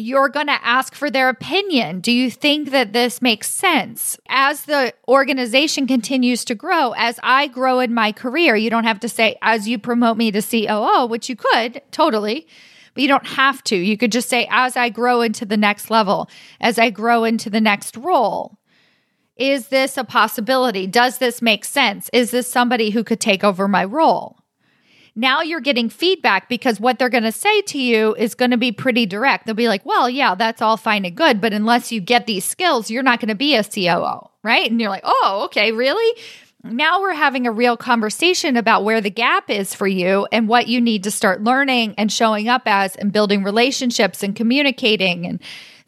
you're 0.00 0.28
going 0.28 0.46
to 0.46 0.64
ask 0.66 0.94
for 0.94 1.10
their 1.10 1.28
opinion. 1.28 2.00
Do 2.00 2.10
you 2.10 2.30
think 2.30 2.70
that 2.70 2.92
this 2.92 3.20
makes 3.20 3.48
sense? 3.48 4.18
As 4.28 4.64
the 4.64 4.94
organization 5.06 5.86
continues 5.86 6.44
to 6.46 6.54
grow, 6.54 6.92
as 6.96 7.20
I 7.22 7.46
grow 7.46 7.80
in 7.80 7.94
my 7.94 8.12
career, 8.12 8.56
you 8.56 8.70
don't 8.70 8.84
have 8.84 9.00
to 9.00 9.08
say, 9.08 9.36
as 9.42 9.68
you 9.68 9.78
promote 9.78 10.16
me 10.16 10.30
to 10.32 10.42
COO, 10.42 11.06
which 11.06 11.28
you 11.28 11.36
could 11.36 11.82
totally, 11.90 12.46
but 12.94 13.02
you 13.02 13.08
don't 13.08 13.26
have 13.26 13.62
to. 13.64 13.76
You 13.76 13.96
could 13.96 14.12
just 14.12 14.28
say, 14.28 14.48
as 14.50 14.76
I 14.76 14.88
grow 14.88 15.20
into 15.20 15.44
the 15.44 15.56
next 15.56 15.90
level, 15.90 16.28
as 16.60 16.78
I 16.78 16.90
grow 16.90 17.24
into 17.24 17.50
the 17.50 17.60
next 17.60 17.96
role. 17.96 18.58
Is 19.36 19.68
this 19.68 19.96
a 19.96 20.04
possibility? 20.04 20.86
Does 20.86 21.16
this 21.16 21.40
make 21.40 21.64
sense? 21.64 22.10
Is 22.12 22.30
this 22.30 22.46
somebody 22.46 22.90
who 22.90 23.02
could 23.02 23.20
take 23.20 23.42
over 23.42 23.66
my 23.68 23.84
role? 23.84 24.39
Now 25.14 25.42
you're 25.42 25.60
getting 25.60 25.88
feedback 25.88 26.48
because 26.48 26.80
what 26.80 26.98
they're 26.98 27.08
going 27.08 27.24
to 27.24 27.32
say 27.32 27.60
to 27.62 27.78
you 27.78 28.14
is 28.14 28.34
going 28.34 28.52
to 28.52 28.56
be 28.56 28.72
pretty 28.72 29.06
direct. 29.06 29.46
They'll 29.46 29.54
be 29.54 29.68
like, 29.68 29.84
well, 29.84 30.08
yeah, 30.08 30.34
that's 30.34 30.62
all 30.62 30.76
fine 30.76 31.04
and 31.04 31.16
good. 31.16 31.40
But 31.40 31.52
unless 31.52 31.92
you 31.92 32.00
get 32.00 32.26
these 32.26 32.44
skills, 32.44 32.90
you're 32.90 33.02
not 33.02 33.20
going 33.20 33.28
to 33.28 33.34
be 33.34 33.54
a 33.54 33.64
COO. 33.64 34.28
Right. 34.42 34.70
And 34.70 34.80
you're 34.80 34.90
like, 34.90 35.04
oh, 35.04 35.42
okay, 35.46 35.72
really? 35.72 36.22
Now 36.62 37.00
we're 37.00 37.14
having 37.14 37.46
a 37.46 37.52
real 37.52 37.76
conversation 37.76 38.56
about 38.56 38.84
where 38.84 39.00
the 39.00 39.10
gap 39.10 39.50
is 39.50 39.74
for 39.74 39.86
you 39.86 40.26
and 40.30 40.48
what 40.48 40.68
you 40.68 40.80
need 40.80 41.04
to 41.04 41.10
start 41.10 41.42
learning 41.42 41.94
and 41.96 42.12
showing 42.12 42.48
up 42.48 42.62
as 42.66 42.96
and 42.96 43.12
building 43.12 43.42
relationships 43.42 44.22
and 44.22 44.36
communicating 44.36 45.26
and 45.26 45.40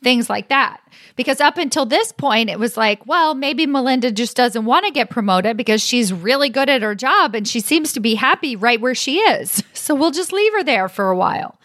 things 0.02 0.28
like 0.28 0.48
that. 0.48 0.81
Because 1.16 1.40
up 1.40 1.58
until 1.58 1.86
this 1.86 2.12
point, 2.12 2.50
it 2.50 2.58
was 2.58 2.76
like, 2.76 3.06
well, 3.06 3.34
maybe 3.34 3.66
Melinda 3.66 4.10
just 4.10 4.36
doesn't 4.36 4.64
want 4.64 4.86
to 4.86 4.92
get 4.92 5.10
promoted 5.10 5.56
because 5.56 5.82
she's 5.82 6.12
really 6.12 6.48
good 6.48 6.68
at 6.68 6.82
her 6.82 6.94
job 6.94 7.34
and 7.34 7.46
she 7.46 7.60
seems 7.60 7.92
to 7.92 8.00
be 8.00 8.14
happy 8.14 8.56
right 8.56 8.80
where 8.80 8.94
she 8.94 9.18
is. 9.18 9.62
So 9.82 9.96
we'll 9.96 10.12
just 10.12 10.32
leave 10.32 10.52
her 10.52 10.62
there 10.62 10.88
for 10.88 11.10
a 11.10 11.16
while. 11.16 11.58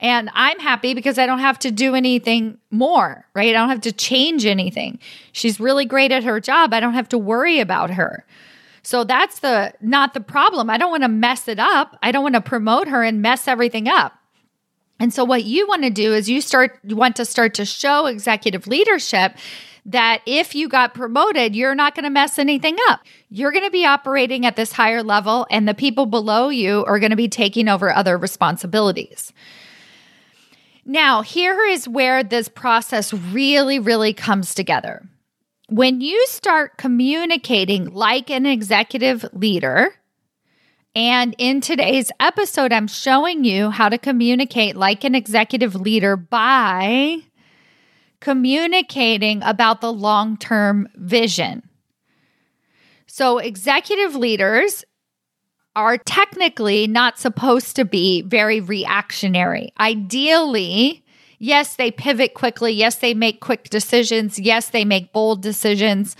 And 0.00 0.30
I'm 0.32 0.58
happy 0.58 0.94
because 0.94 1.18
I 1.18 1.26
don't 1.26 1.40
have 1.40 1.58
to 1.60 1.70
do 1.70 1.94
anything 1.94 2.56
more, 2.70 3.26
right? 3.34 3.50
I 3.50 3.52
don't 3.52 3.68
have 3.68 3.82
to 3.82 3.92
change 3.92 4.46
anything. 4.46 4.98
She's 5.32 5.60
really 5.60 5.84
great 5.84 6.10
at 6.10 6.24
her 6.24 6.40
job. 6.40 6.72
I 6.72 6.80
don't 6.80 6.94
have 6.94 7.10
to 7.10 7.18
worry 7.18 7.60
about 7.60 7.90
her. 7.90 8.24
So 8.82 9.04
that's 9.04 9.40
the 9.40 9.74
not 9.82 10.14
the 10.14 10.20
problem. 10.20 10.70
I 10.70 10.78
don't 10.78 10.90
want 10.90 11.02
to 11.02 11.08
mess 11.08 11.46
it 11.46 11.58
up. 11.58 11.98
I 12.02 12.10
don't 12.10 12.22
want 12.22 12.36
to 12.36 12.40
promote 12.40 12.88
her 12.88 13.02
and 13.02 13.20
mess 13.20 13.46
everything 13.46 13.86
up. 13.86 14.17
And 15.00 15.14
so 15.14 15.24
what 15.24 15.44
you 15.44 15.66
want 15.66 15.82
to 15.82 15.90
do 15.90 16.12
is 16.12 16.28
you 16.28 16.40
start 16.40 16.78
you 16.82 16.96
want 16.96 17.16
to 17.16 17.24
start 17.24 17.54
to 17.54 17.64
show 17.64 18.06
executive 18.06 18.66
leadership 18.66 19.36
that 19.86 20.20
if 20.26 20.54
you 20.54 20.68
got 20.68 20.92
promoted, 20.92 21.56
you're 21.56 21.74
not 21.74 21.94
going 21.94 22.04
to 22.04 22.10
mess 22.10 22.38
anything 22.38 22.76
up. 22.88 23.00
You're 23.30 23.52
going 23.52 23.64
to 23.64 23.70
be 23.70 23.86
operating 23.86 24.44
at 24.44 24.54
this 24.54 24.72
higher 24.72 25.02
level 25.02 25.46
and 25.50 25.66
the 25.66 25.74
people 25.74 26.04
below 26.04 26.50
you 26.50 26.84
are 26.84 26.98
going 26.98 27.10
to 27.10 27.16
be 27.16 27.28
taking 27.28 27.68
over 27.68 27.90
other 27.90 28.18
responsibilities. 28.18 29.32
Now, 30.84 31.22
here 31.22 31.62
is 31.64 31.88
where 31.88 32.22
this 32.22 32.48
process 32.48 33.12
really, 33.12 33.78
really 33.78 34.12
comes 34.12 34.54
together. 34.54 35.06
When 35.68 36.00
you 36.00 36.26
start 36.28 36.78
communicating 36.78 37.92
like 37.92 38.30
an 38.30 38.46
executive 38.46 39.26
leader, 39.34 39.94
and 40.98 41.36
in 41.38 41.60
today's 41.60 42.10
episode, 42.18 42.72
I'm 42.72 42.88
showing 42.88 43.44
you 43.44 43.70
how 43.70 43.88
to 43.88 43.98
communicate 43.98 44.74
like 44.74 45.04
an 45.04 45.14
executive 45.14 45.76
leader 45.76 46.16
by 46.16 47.18
communicating 48.18 49.40
about 49.44 49.80
the 49.80 49.92
long 49.92 50.36
term 50.36 50.88
vision. 50.96 51.62
So, 53.06 53.38
executive 53.38 54.16
leaders 54.16 54.84
are 55.76 55.98
technically 55.98 56.88
not 56.88 57.16
supposed 57.16 57.76
to 57.76 57.84
be 57.84 58.22
very 58.22 58.58
reactionary. 58.58 59.72
Ideally, 59.78 61.04
yes, 61.38 61.76
they 61.76 61.92
pivot 61.92 62.34
quickly. 62.34 62.72
Yes, 62.72 62.96
they 62.96 63.14
make 63.14 63.38
quick 63.38 63.70
decisions. 63.70 64.36
Yes, 64.36 64.70
they 64.70 64.84
make 64.84 65.12
bold 65.12 65.42
decisions. 65.42 66.16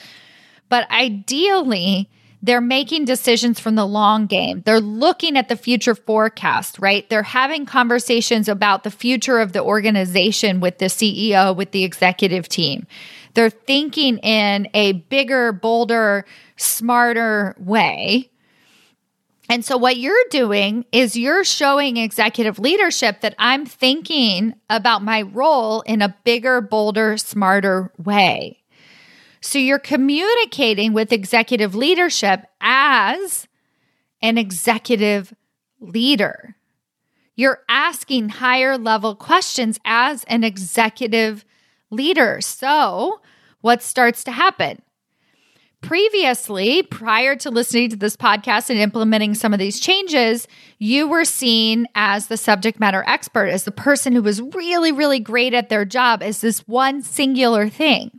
But 0.69 0.89
ideally, 0.93 2.09
they're 2.43 2.61
making 2.61 3.05
decisions 3.05 3.59
from 3.59 3.75
the 3.75 3.87
long 3.87 4.27
game. 4.27 4.63
They're 4.65 4.81
looking 4.81 5.37
at 5.37 5.49
the 5.49 5.57
future 5.57 5.95
forecast, 5.95 6.79
right? 6.79 7.09
They're 7.09 7.23
having 7.23 7.67
conversations 7.67 8.49
about 8.49 8.85
the 8.85 8.91
future 8.91 9.41
of 9.41 9.53
the 9.53 9.63
organization 9.63 10.61
with 10.61 10.79
the 10.79 10.87
CEO, 10.87 11.55
with 11.55 11.73
the 11.73 11.85
executive 11.85 12.49
team. 12.49 12.87
They're 13.35 13.51
thinking 13.51 14.19
in 14.19 14.69
a 14.75 14.93
bigger, 14.93 15.53
bolder, 15.53 16.25
smarter 16.57 17.57
way. 17.59 18.31
And 19.51 19.65
so, 19.65 19.77
what 19.77 19.97
you're 19.97 20.15
doing 20.31 20.85
is 20.93 21.17
you're 21.17 21.45
showing 21.45 21.97
executive 21.97 22.59
leadership 22.59 23.23
that 23.23 23.35
I'm 23.39 23.65
thinking 23.65 24.55
about 24.69 25.03
my 25.03 25.23
role 25.23 25.81
in 25.83 26.03
a 26.03 26.15
bigger, 26.25 26.61
bolder, 26.61 27.17
smarter 27.17 27.91
way. 27.97 28.58
So 29.49 29.59
you're 29.59 29.79
communicating 29.79 30.93
with 30.93 31.11
executive 31.11 31.75
leadership 31.75 32.45
as 32.61 33.49
an 34.21 34.37
executive 34.37 35.33
leader. 35.81 36.55
You're 37.35 37.61
asking 37.67 38.29
higher 38.29 38.77
level 38.77 39.15
questions 39.15 39.81
as 39.87 40.25
an 40.25 40.45
executive 40.45 41.47
leader. 41.89 42.43
So, 42.43 43.23
what 43.63 43.83
starts 43.83 44.23
to 44.25 44.33
happen? 44.33 44.83
Previously, 45.81 46.83
prior 46.83 47.35
to 47.37 47.51
listening 47.51 47.89
to 47.89 47.97
this 47.97 48.19
podcast 48.19 48.69
and 48.69 48.79
implementing 48.79 49.35
some 49.35 49.55
of 49.55 49.59
these 49.59 49.81
changes, 49.81 50.47
you 50.79 51.09
were 51.09 51.25
seen 51.25 51.87
as 51.95 52.27
the 52.27 52.37
subject 52.37 52.79
matter 52.79 53.03
expert, 53.07 53.47
as 53.47 53.65
the 53.65 53.73
person 53.73 54.13
who 54.13 54.21
was 54.21 54.43
really, 54.43 54.93
really 54.93 55.21
great 55.21 55.55
at 55.55 55.71
their 55.71 55.87
job, 55.87 56.23
as 56.23 56.43
this 56.43 56.69
one 56.69 57.01
singular 57.01 57.71
thing. 57.71 58.18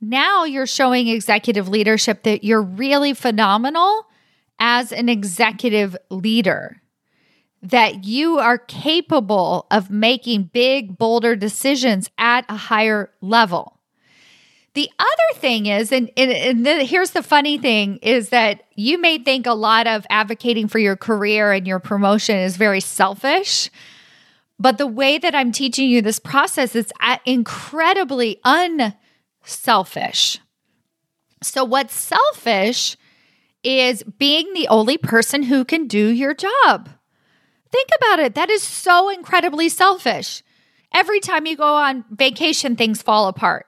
Now 0.00 0.44
you're 0.44 0.66
showing 0.66 1.08
executive 1.08 1.68
leadership 1.68 2.22
that 2.22 2.42
you're 2.42 2.62
really 2.62 3.12
phenomenal 3.12 4.06
as 4.58 4.92
an 4.92 5.08
executive 5.08 5.96
leader, 6.10 6.80
that 7.62 8.04
you 8.04 8.38
are 8.38 8.58
capable 8.58 9.66
of 9.70 9.90
making 9.90 10.50
big, 10.52 10.96
bolder 10.96 11.36
decisions 11.36 12.10
at 12.16 12.44
a 12.48 12.56
higher 12.56 13.10
level. 13.20 13.78
The 14.74 14.88
other 14.98 15.40
thing 15.40 15.66
is, 15.66 15.90
and, 15.90 16.10
and, 16.16 16.30
and 16.30 16.64
the, 16.64 16.84
here's 16.84 17.10
the 17.10 17.22
funny 17.24 17.58
thing 17.58 17.96
is 17.96 18.28
that 18.28 18.62
you 18.76 18.98
may 18.98 19.18
think 19.18 19.46
a 19.46 19.52
lot 19.52 19.86
of 19.86 20.06
advocating 20.08 20.68
for 20.68 20.78
your 20.78 20.96
career 20.96 21.52
and 21.52 21.66
your 21.66 21.80
promotion 21.80 22.36
is 22.36 22.56
very 22.56 22.80
selfish. 22.80 23.68
But 24.60 24.78
the 24.78 24.86
way 24.86 25.18
that 25.18 25.34
I'm 25.34 25.52
teaching 25.52 25.90
you 25.90 26.02
this 26.02 26.20
process 26.20 26.76
is 26.76 26.92
uh, 27.00 27.16
incredibly 27.24 28.40
un 28.44 28.94
selfish. 29.50 30.38
So, 31.42 31.64
what's 31.64 31.94
selfish 31.94 32.96
is 33.62 34.02
being 34.02 34.52
the 34.52 34.68
only 34.68 34.96
person 34.96 35.44
who 35.44 35.64
can 35.64 35.86
do 35.86 36.08
your 36.08 36.34
job. 36.34 36.88
Think 37.70 37.88
about 37.98 38.18
it. 38.18 38.34
That 38.34 38.50
is 38.50 38.62
so 38.62 39.10
incredibly 39.10 39.68
selfish. 39.68 40.42
Every 40.92 41.20
time 41.20 41.46
you 41.46 41.56
go 41.56 41.74
on 41.74 42.04
vacation, 42.10 42.74
things 42.74 43.02
fall 43.02 43.28
apart. 43.28 43.66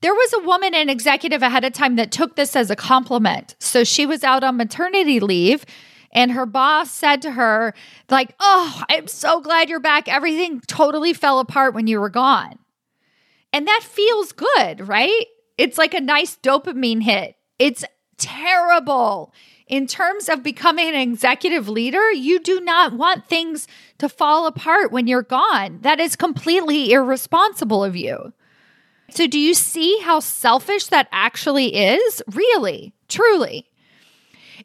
There 0.00 0.14
was 0.14 0.32
a 0.34 0.46
woman, 0.46 0.74
an 0.74 0.88
executive 0.88 1.42
ahead 1.42 1.64
of 1.64 1.72
time, 1.72 1.96
that 1.96 2.12
took 2.12 2.36
this 2.36 2.56
as 2.56 2.70
a 2.70 2.76
compliment. 2.76 3.54
So 3.58 3.84
she 3.84 4.06
was 4.06 4.24
out 4.24 4.44
on 4.44 4.56
maternity 4.56 5.20
leave, 5.20 5.64
and 6.12 6.32
her 6.32 6.46
boss 6.46 6.90
said 6.90 7.22
to 7.22 7.32
her, 7.32 7.74
like, 8.08 8.34
Oh, 8.40 8.82
I'm 8.90 9.08
so 9.08 9.40
glad 9.40 9.68
you're 9.68 9.80
back. 9.80 10.08
Everything 10.08 10.60
totally 10.66 11.12
fell 11.12 11.38
apart 11.38 11.74
when 11.74 11.86
you 11.86 12.00
were 12.00 12.10
gone. 12.10 12.58
And 13.54 13.68
that 13.68 13.82
feels 13.84 14.32
good, 14.32 14.88
right? 14.88 15.26
It's 15.56 15.78
like 15.78 15.94
a 15.94 16.00
nice 16.00 16.36
dopamine 16.42 17.02
hit. 17.02 17.36
It's 17.58 17.84
terrible 18.18 19.32
in 19.66 19.86
terms 19.86 20.28
of 20.28 20.42
becoming 20.42 20.88
an 20.88 20.94
executive 20.94 21.68
leader, 21.68 22.10
you 22.12 22.40
do 22.40 22.60
not 22.60 22.92
want 22.92 23.26
things 23.26 23.66
to 23.98 24.08
fall 24.08 24.46
apart 24.46 24.92
when 24.92 25.06
you're 25.06 25.22
gone. 25.22 25.78
That 25.82 26.00
is 26.00 26.16
completely 26.16 26.92
irresponsible 26.92 27.82
of 27.82 27.96
you. 27.96 28.32
So, 29.10 29.26
do 29.26 29.38
you 29.38 29.54
see 29.54 29.98
how 30.00 30.20
selfish 30.20 30.88
that 30.88 31.08
actually 31.12 31.74
is? 31.74 32.22
Really, 32.32 32.94
truly. 33.08 33.70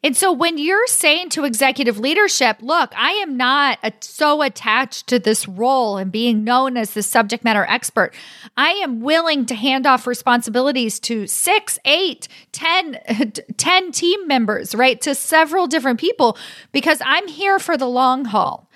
And 0.02 0.16
so 0.16 0.32
when 0.32 0.56
you're 0.56 0.86
saying 0.86 1.28
to 1.30 1.44
executive 1.44 1.98
leadership, 1.98 2.58
look, 2.60 2.92
I 2.96 3.10
am 3.12 3.36
not 3.36 3.78
a, 3.82 3.92
so 4.00 4.40
attached 4.40 5.06
to 5.08 5.18
this 5.18 5.46
role 5.46 5.98
and 5.98 6.10
being 6.10 6.42
known 6.42 6.78
as 6.78 6.94
the 6.94 7.02
subject 7.02 7.44
matter 7.44 7.66
expert, 7.68 8.14
I 8.56 8.70
am 8.70 9.00
willing 9.00 9.44
to 9.46 9.54
hand 9.54 9.86
off 9.86 10.06
responsibilities 10.06 10.98
to 11.00 11.26
six, 11.26 11.78
eight, 11.84 12.28
ten, 12.50 12.98
ten 13.58 13.92
team 13.92 14.26
members, 14.26 14.74
right? 14.74 15.00
To 15.02 15.14
several 15.14 15.66
different 15.66 16.00
people 16.00 16.38
because 16.72 17.02
I'm 17.04 17.28
here 17.28 17.58
for 17.58 17.76
the 17.76 17.88
long 17.88 18.24
haul. 18.24 18.70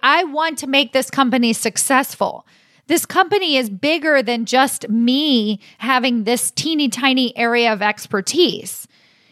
I 0.00 0.22
want 0.22 0.58
to 0.58 0.68
make 0.68 0.92
this 0.92 1.10
company 1.10 1.52
successful 1.52 2.46
this 2.88 3.04
company 3.04 3.56
is 3.56 3.68
bigger 3.68 4.22
than 4.22 4.46
just 4.46 4.88
me 4.88 5.60
having 5.76 6.24
this 6.24 6.50
teeny 6.50 6.88
tiny 6.88 7.36
area 7.36 7.70
of 7.70 7.82
expertise. 7.82 8.87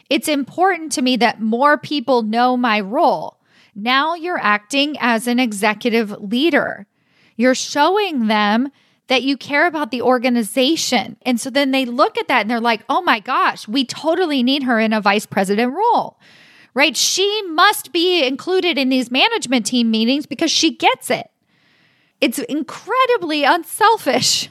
It's 0.09 0.29
important 0.29 0.93
to 0.93 1.03
me 1.03 1.17
that 1.17 1.41
more 1.41 1.79
people 1.79 2.23
know 2.23 2.57
my 2.57 2.81
role. 2.81 3.39
Now 3.75 4.15
you're 4.15 4.41
acting 4.41 4.97
as 5.01 5.27
an 5.27 5.39
executive 5.39 6.11
leader. 6.23 6.87
You're 7.37 7.55
showing 7.55 8.29
them 8.29 8.71
that 9.09 9.23
you 9.23 9.37
care 9.37 9.67
about 9.67 9.91
the 9.91 10.03
organization. 10.03 11.17
And 11.23 11.41
so 11.41 11.51
then 11.51 11.71
they 11.71 11.85
look 11.85 12.19
at 12.19 12.29
that 12.29 12.41
and 12.41 12.51
they're 12.51 12.61
like, 12.61 12.85
oh 12.89 13.03
my 13.03 13.21
gosh, 13.21 13.69
we 13.69 13.85
totally 13.85 14.43
need 14.43 14.65
her 14.65 14.81
in 14.81 14.93
a 14.93 15.01
vice 15.01 15.27
president 15.27 15.73
role, 15.75 16.19
right? 16.75 16.97
She 16.97 17.43
must 17.51 17.93
be 17.93 18.27
included 18.27 18.79
in 18.79 18.89
these 18.89 19.11
management 19.11 19.67
team 19.67 19.91
meetings 19.91 20.27
because 20.27 20.51
she 20.51 20.75
gets 20.75 21.11
it. 21.11 21.31
It's 22.21 22.39
incredibly 22.39 23.45
unselfish. 23.45 24.49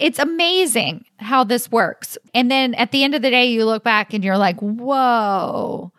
It's 0.00 0.18
amazing 0.18 1.04
how 1.18 1.44
this 1.44 1.70
works. 1.70 2.18
And 2.34 2.50
then 2.50 2.74
at 2.74 2.92
the 2.92 3.04
end 3.04 3.14
of 3.14 3.22
the 3.22 3.30
day, 3.30 3.46
you 3.46 3.64
look 3.64 3.84
back 3.84 4.12
and 4.12 4.24
you're 4.24 4.38
like, 4.38 4.60
whoa. 4.60 5.92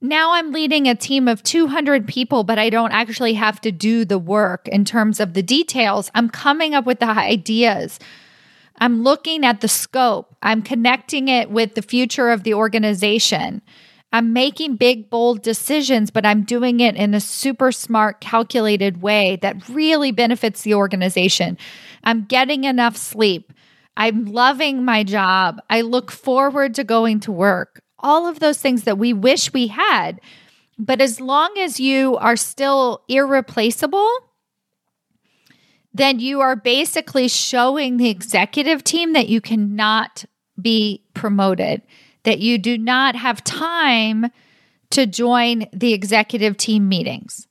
Now 0.00 0.32
I'm 0.32 0.52
leading 0.52 0.88
a 0.88 0.94
team 0.94 1.28
of 1.28 1.42
200 1.42 2.08
people, 2.08 2.42
but 2.42 2.58
I 2.58 2.70
don't 2.70 2.92
actually 2.92 3.34
have 3.34 3.60
to 3.60 3.70
do 3.70 4.04
the 4.04 4.18
work 4.18 4.66
in 4.68 4.84
terms 4.84 5.20
of 5.20 5.34
the 5.34 5.42
details. 5.42 6.10
I'm 6.14 6.30
coming 6.30 6.74
up 6.74 6.86
with 6.86 7.00
the 7.00 7.08
ideas. 7.08 7.98
I'm 8.78 9.02
looking 9.02 9.44
at 9.44 9.60
the 9.60 9.68
scope. 9.68 10.34
I'm 10.42 10.62
connecting 10.62 11.28
it 11.28 11.50
with 11.50 11.74
the 11.74 11.82
future 11.82 12.30
of 12.30 12.44
the 12.44 12.54
organization. 12.54 13.60
I'm 14.12 14.32
making 14.32 14.76
big, 14.76 15.08
bold 15.08 15.42
decisions, 15.42 16.10
but 16.10 16.26
I'm 16.26 16.42
doing 16.42 16.80
it 16.80 16.96
in 16.96 17.14
a 17.14 17.20
super 17.20 17.70
smart, 17.70 18.20
calculated 18.20 19.02
way 19.02 19.38
that 19.42 19.68
really 19.68 20.10
benefits 20.10 20.62
the 20.62 20.74
organization. 20.74 21.56
I'm 22.02 22.24
getting 22.24 22.64
enough 22.64 22.96
sleep. 22.96 23.52
I'm 23.96 24.24
loving 24.24 24.84
my 24.84 25.04
job. 25.04 25.60
I 25.70 25.82
look 25.82 26.10
forward 26.10 26.74
to 26.74 26.84
going 26.84 27.20
to 27.20 27.32
work. 27.32 27.82
All 27.98 28.26
of 28.26 28.40
those 28.40 28.58
things 28.58 28.84
that 28.84 28.98
we 28.98 29.12
wish 29.12 29.52
we 29.52 29.68
had. 29.68 30.20
But 30.78 31.00
as 31.00 31.20
long 31.20 31.56
as 31.58 31.78
you 31.78 32.16
are 32.16 32.36
still 32.36 33.02
irreplaceable, 33.08 34.08
then 35.92 36.18
you 36.18 36.40
are 36.40 36.56
basically 36.56 37.28
showing 37.28 37.96
the 37.96 38.08
executive 38.08 38.82
team 38.82 39.12
that 39.12 39.28
you 39.28 39.40
cannot 39.40 40.24
be 40.60 41.04
promoted, 41.14 41.82
that 42.24 42.38
you 42.38 42.58
do 42.58 42.76
not 42.78 43.16
have 43.16 43.44
time 43.44 44.26
to 44.90 45.06
join 45.06 45.66
the 45.72 45.92
executive 45.92 46.56
team 46.56 46.88
meetings. 46.88 47.46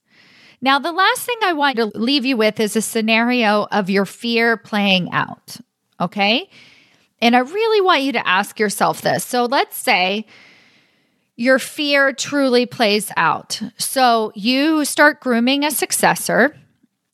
Now, 0.62 0.78
the 0.78 0.92
last 0.92 1.22
thing 1.22 1.38
I 1.44 1.54
want 1.54 1.78
to 1.78 1.86
leave 1.86 2.26
you 2.26 2.36
with 2.36 2.60
is 2.60 2.76
a 2.76 2.82
scenario 2.82 3.68
of 3.72 3.90
your 3.90 4.06
fear 4.06 4.58
playing 4.58 5.12
out. 5.12 5.58
Okay. 6.00 6.50
And 7.22 7.36
I 7.36 7.40
really 7.40 7.82
want 7.82 8.04
you 8.04 8.12
to 8.14 8.28
ask 8.28 8.60
yourself 8.60 9.02
this. 9.02 9.26
So 9.26 9.46
let's 9.46 9.78
say 9.78 10.26
your 11.36 11.60
fear 11.60 12.12
truly 12.12 12.66
plays 12.66 13.12
out. 13.16 13.62
So 13.78 14.32
you 14.36 14.84
start 14.84 15.22
grooming 15.22 15.64
a 15.64 15.72
successor 15.72 16.58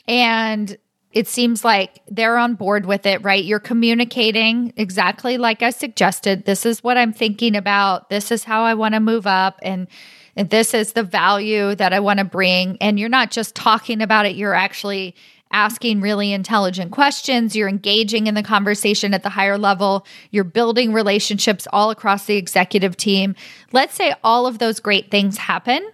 and 0.08 0.78
it 1.16 1.30
seems 1.30 1.64
like 1.64 2.02
they're 2.10 2.38
on 2.38 2.56
board 2.56 2.86
with 2.86 3.06
it, 3.06 3.24
right? 3.24 3.44
You're 3.44 3.62
communicating 3.62 4.74
exactly 4.76 5.38
like 5.38 5.64
I 5.64 5.70
suggested. 5.70 6.44
This 6.44 6.66
is 6.66 6.84
what 6.84 6.98
I'm 6.98 7.14
thinking 7.14 7.56
about. 7.56 8.10
This 8.10 8.32
is 8.32 8.44
how 8.44 8.64
I 8.64 8.74
want 8.74 8.96
to 8.96 9.00
move 9.00 9.26
up. 9.26 9.58
And 9.64 9.88
and 10.36 10.50
this 10.50 10.74
is 10.74 10.92
the 10.92 11.04
value 11.04 11.74
that 11.76 11.94
I 11.94 12.02
want 12.02 12.20
to 12.20 12.26
bring. 12.26 12.78
And 12.82 13.00
you're 13.00 13.08
not 13.08 13.32
just 13.32 13.56
talking 13.56 14.02
about 14.02 14.26
it, 14.26 14.36
you're 14.36 14.54
actually 14.54 15.16
asking 15.54 16.02
really 16.02 16.34
intelligent 16.34 16.92
questions. 16.92 17.56
You're 17.56 17.70
engaging 17.70 18.28
in 18.28 18.36
the 18.36 18.44
conversation 18.44 19.14
at 19.14 19.24
the 19.24 19.30
higher 19.30 19.58
level. 19.58 20.06
You're 20.32 20.44
building 20.44 20.92
relationships 20.92 21.66
all 21.72 21.92
across 21.92 22.26
the 22.26 22.36
executive 22.36 22.98
team. 22.98 23.36
Let's 23.72 23.96
say 23.96 24.14
all 24.22 24.48
of 24.48 24.60
those 24.60 24.82
great 24.82 25.10
things 25.12 25.38
happen. 25.38 25.90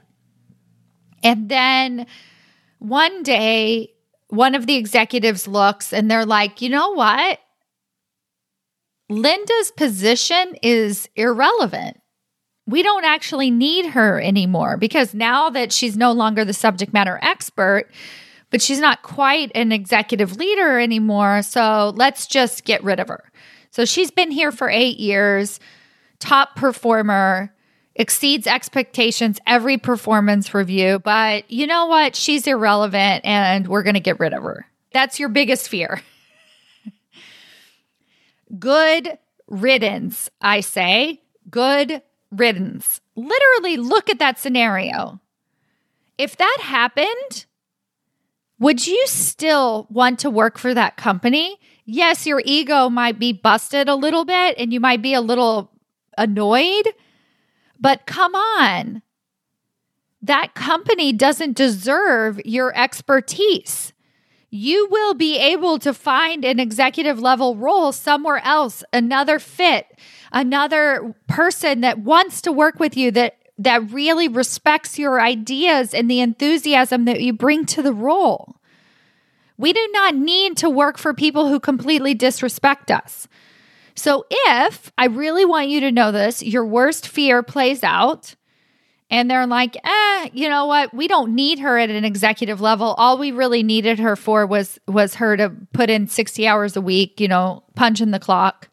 And 1.22 1.48
then 1.48 2.08
one 2.80 3.22
day, 3.22 3.94
one 4.32 4.56
of 4.56 4.66
the 4.66 4.76
executives 4.76 5.48
looks 5.48 5.94
and 5.94 6.10
they're 6.10 6.26
like, 6.26 6.62
you 6.62 6.70
know 6.70 6.92
what? 6.92 7.40
Linda's 9.10 9.72
position 9.72 10.56
is 10.64 11.08
irrelevant 11.16 12.02
we 12.68 12.84
don't 12.84 13.06
actually 13.06 13.52
need 13.52 13.88
her 13.88 14.20
anymore 14.22 14.78
because 14.78 15.14
now 15.14 15.50
that 15.50 15.72
she's 15.72 15.98
no 15.98 16.12
longer 16.12 16.46
the 16.46 16.54
subject 16.54 16.94
matter 16.94 17.20
expert, 17.22 17.90
but 18.50 18.62
she's 18.62 18.80
not 18.80 19.04
quite 19.04 19.52
an 19.56 19.72
executive 19.72 20.38
leader 20.38 20.80
anymore. 20.80 21.42
So 21.42 21.94
let's 21.96 22.28
just 22.28 22.64
get 22.64 22.84
rid 22.84 23.00
of 23.00 23.08
her. 23.08 23.32
So 23.72 23.86
she's 23.86 24.12
been 24.12 24.32
here 24.32 24.52
for 24.52 24.70
eight 24.70 25.00
years, 25.00 25.60
top 26.20 26.56
performer, 26.56 27.54
exceeds 27.96 28.48
expectations 28.48 29.40
every 29.46 29.78
performance 29.78 30.54
review. 30.54 31.00
But 31.00 31.50
you 31.52 31.68
know 31.68 31.88
what? 31.88 32.16
She's 32.16 32.48
irrelevant 32.48 33.26
and 33.26 33.68
we're 33.68 33.84
going 33.84 33.96
to 33.96 34.00
get 34.00 34.20
rid 34.20 34.34
of 34.34 34.44
her. 34.44 34.66
That's 34.94 35.20
your 35.20 35.30
biggest 35.30 35.70
fear. 35.70 36.02
Good 38.60 39.18
riddance, 39.48 40.30
I 40.42 40.62
say. 40.62 41.22
Good 41.50 42.02
riddance. 42.32 43.02
Literally, 43.16 43.78
look 43.78 44.10
at 44.10 44.20
that 44.20 44.40
scenario. 44.40 45.20
If 46.18 46.38
that 46.38 46.58
happened, 46.62 47.46
would 48.60 48.86
you 48.86 49.04
still 49.08 49.88
want 49.90 50.20
to 50.20 50.30
work 50.30 50.58
for 50.58 50.74
that 50.74 50.96
company? 50.96 51.58
Yes, 51.86 52.28
your 52.28 52.42
ego 52.46 52.90
might 52.90 53.18
be 53.18 53.34
busted 53.34 53.90
a 53.90 53.96
little 53.96 54.24
bit 54.24 54.56
and 54.58 54.72
you 54.72 54.80
might 54.80 55.02
be 55.02 55.14
a 55.14 55.22
little 55.22 55.72
annoyed, 56.18 56.88
but 57.82 58.06
come 58.06 58.36
on. 58.36 59.02
That 60.22 60.54
company 60.54 61.12
doesn't 61.12 61.58
deserve 61.58 62.40
your 62.46 62.74
expertise. 62.78 63.92
You 64.50 64.88
will 64.92 65.14
be 65.16 65.38
able 65.38 65.80
to 65.80 65.94
find 65.94 66.46
an 66.46 66.60
executive 66.60 67.20
level 67.20 67.56
role 67.56 67.92
somewhere 67.92 68.42
else, 68.46 68.84
another 68.94 69.40
fit 69.40 69.88
another 70.32 71.14
person 71.28 71.82
that 71.82 72.00
wants 72.00 72.42
to 72.42 72.52
work 72.52 72.80
with 72.80 72.96
you 72.96 73.12
that 73.12 73.38
that 73.58 73.92
really 73.92 74.28
respects 74.28 74.98
your 74.98 75.22
ideas 75.22 75.94
and 75.94 76.10
the 76.10 76.20
enthusiasm 76.20 77.06
that 77.06 77.22
you 77.22 77.32
bring 77.32 77.64
to 77.64 77.84
the 77.84 77.94
role. 77.94 78.56
We 79.56 79.72
do 79.72 79.90
not 79.94 80.16
need 80.16 80.58
to 80.58 80.70
work 80.70 80.98
for 80.98 81.14
people 81.14 81.48
who 81.48 81.60
completely 81.60 82.16
disrespect 82.16 82.90
us. 82.90 83.28
So, 83.96 84.26
if 84.30 84.92
I 84.98 85.06
really 85.06 85.46
want 85.46 85.70
you 85.70 85.82
to 85.82 85.92
know 85.92 86.12
this, 86.12 86.42
your 86.44 86.66
worst 86.66 87.08
fear 87.08 87.44
plays 87.44 87.84
out, 87.84 88.36
and 89.10 89.30
they're 89.30 89.46
like, 89.46 89.76
eh, 89.84 90.30
you 90.34 90.48
know 90.48 90.66
what? 90.66 90.94
We 90.94 91.08
don't 91.08 91.36
need 91.36 91.60
her 91.60 91.78
at 91.78 91.90
an 91.90 92.06
executive 92.06 92.62
level. 92.62 92.96
All 92.98 93.18
we 93.18 93.32
really 93.32 93.62
needed 93.62 94.00
her 94.00 94.16
for 94.16 94.46
was 94.46 94.80
was 94.88 95.16
her 95.16 95.36
to 95.36 95.52
put 95.74 95.90
in 95.90 96.08
60 96.08 96.48
hours 96.48 96.78
a 96.78 96.82
week, 96.82 97.20
you 97.20 97.28
know, 97.28 97.64
punch 97.76 98.00
in 98.00 98.12
the 98.12 98.20
clock 98.20 98.70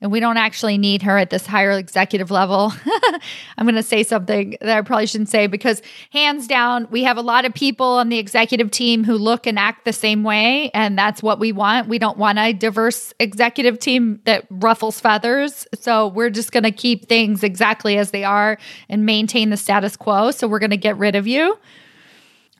and 0.00 0.10
we 0.10 0.18
don't 0.18 0.38
actually 0.38 0.78
need 0.78 1.02
her 1.02 1.18
at 1.18 1.28
this 1.28 1.46
higher 1.46 1.72
executive 1.72 2.30
level. 2.30 2.72
I'm 3.58 3.66
going 3.66 3.74
to 3.74 3.82
say 3.82 4.02
something 4.02 4.56
that 4.60 4.78
I 4.78 4.80
probably 4.80 5.06
shouldn't 5.06 5.28
say 5.28 5.46
because, 5.46 5.82
hands 6.10 6.46
down, 6.46 6.88
we 6.90 7.04
have 7.04 7.18
a 7.18 7.22
lot 7.22 7.44
of 7.44 7.52
people 7.52 7.86
on 7.86 8.08
the 8.08 8.18
executive 8.18 8.70
team 8.70 9.04
who 9.04 9.14
look 9.16 9.46
and 9.46 9.58
act 9.58 9.84
the 9.84 9.92
same 9.92 10.22
way. 10.22 10.70
And 10.72 10.96
that's 10.96 11.22
what 11.22 11.38
we 11.38 11.52
want. 11.52 11.88
We 11.88 11.98
don't 11.98 12.16
want 12.16 12.38
a 12.38 12.54
diverse 12.54 13.12
executive 13.20 13.78
team 13.78 14.20
that 14.24 14.46
ruffles 14.48 14.98
feathers. 14.98 15.66
So 15.78 16.08
we're 16.08 16.30
just 16.30 16.50
going 16.50 16.64
to 16.64 16.72
keep 16.72 17.08
things 17.08 17.42
exactly 17.42 17.98
as 17.98 18.10
they 18.10 18.24
are 18.24 18.56
and 18.88 19.04
maintain 19.04 19.50
the 19.50 19.58
status 19.58 19.96
quo. 19.96 20.30
So 20.30 20.48
we're 20.48 20.60
going 20.60 20.70
to 20.70 20.78
get 20.78 20.96
rid 20.96 21.14
of 21.14 21.26
you. 21.26 21.58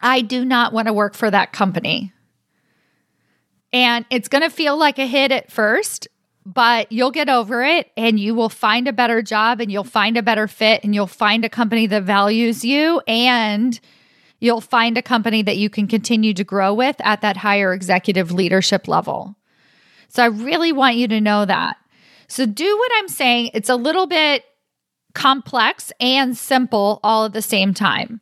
I 0.03 0.21
do 0.21 0.45
not 0.45 0.75
want 0.75 0.89
to 0.89 0.93
work 0.93 1.15
for 1.15 1.31
that 1.31 1.53
company. 1.53 2.13
And 3.73 4.05
it's 4.11 4.29
going 4.29 4.43
to 4.43 4.51
feel 4.51 4.77
like 4.77 4.99
a 4.99 5.07
hit 5.07 5.33
at 5.33 5.51
first 5.51 6.09
but 6.47 6.91
you'll 6.91 7.11
get 7.11 7.29
over 7.29 7.63
it 7.63 7.91
and 7.97 8.19
you 8.19 8.35
will 8.35 8.49
find 8.49 8.89
a 8.89 8.93
better 8.93 9.23
job 9.23 9.61
and 9.61 9.71
you'll 9.71 9.85
find 9.85 10.17
a 10.17 10.23
better 10.23 10.49
fit 10.49 10.83
and 10.83 10.95
you'll 10.95 11.07
find 11.07 11.45
a 11.45 11.49
company 11.49 11.87
that 11.87 12.03
values 12.03 12.65
you 12.65 13.01
and 13.07 13.79
you'll 14.41 14.61
find 14.61 14.97
a 14.97 15.03
company 15.03 15.43
that 15.43 15.59
you 15.59 15.69
can 15.69 15.87
continue 15.87 16.33
to 16.35 16.45
grow 16.45 16.73
with 16.73 16.97
at 17.01 17.21
that 17.21 17.37
higher 17.37 17.73
executive 17.73 18.33
leadership 18.33 18.89
level. 18.89 19.37
So 20.09 20.23
I 20.23 20.27
really 20.27 20.73
want 20.73 20.97
you 20.97 21.09
to 21.09 21.21
know 21.21 21.45
that. 21.45 21.77
So 22.27 22.47
do 22.47 22.79
what 22.79 22.93
I'm 22.97 23.09
saying. 23.09 23.51
It's 23.55 23.69
a 23.69 23.77
little 23.77 24.07
bit 24.07 24.45
complex 25.15 25.93
and 26.01 26.37
simple 26.37 27.01
all 27.03 27.27
at 27.27 27.33
the 27.33 27.43
same 27.43 27.75
time. 27.75 28.21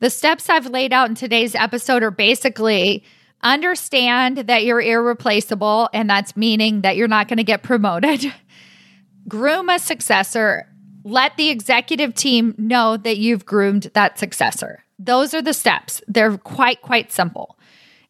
The 0.00 0.10
steps 0.10 0.50
I've 0.50 0.66
laid 0.66 0.92
out 0.92 1.08
in 1.08 1.14
today's 1.14 1.54
episode 1.54 2.02
are 2.02 2.10
basically 2.10 3.04
understand 3.42 4.38
that 4.38 4.64
you're 4.64 4.80
irreplaceable, 4.80 5.88
and 5.92 6.08
that's 6.08 6.36
meaning 6.36 6.82
that 6.82 6.96
you're 6.96 7.08
not 7.08 7.28
going 7.28 7.38
to 7.38 7.44
get 7.44 7.62
promoted. 7.62 8.32
Groom 9.28 9.68
a 9.68 9.78
successor. 9.78 10.68
Let 11.04 11.36
the 11.36 11.50
executive 11.50 12.14
team 12.14 12.54
know 12.58 12.96
that 12.96 13.18
you've 13.18 13.44
groomed 13.44 13.90
that 13.94 14.18
successor. 14.18 14.84
Those 14.98 15.34
are 15.34 15.42
the 15.42 15.54
steps. 15.54 16.00
They're 16.06 16.38
quite, 16.38 16.80
quite 16.82 17.10
simple. 17.10 17.58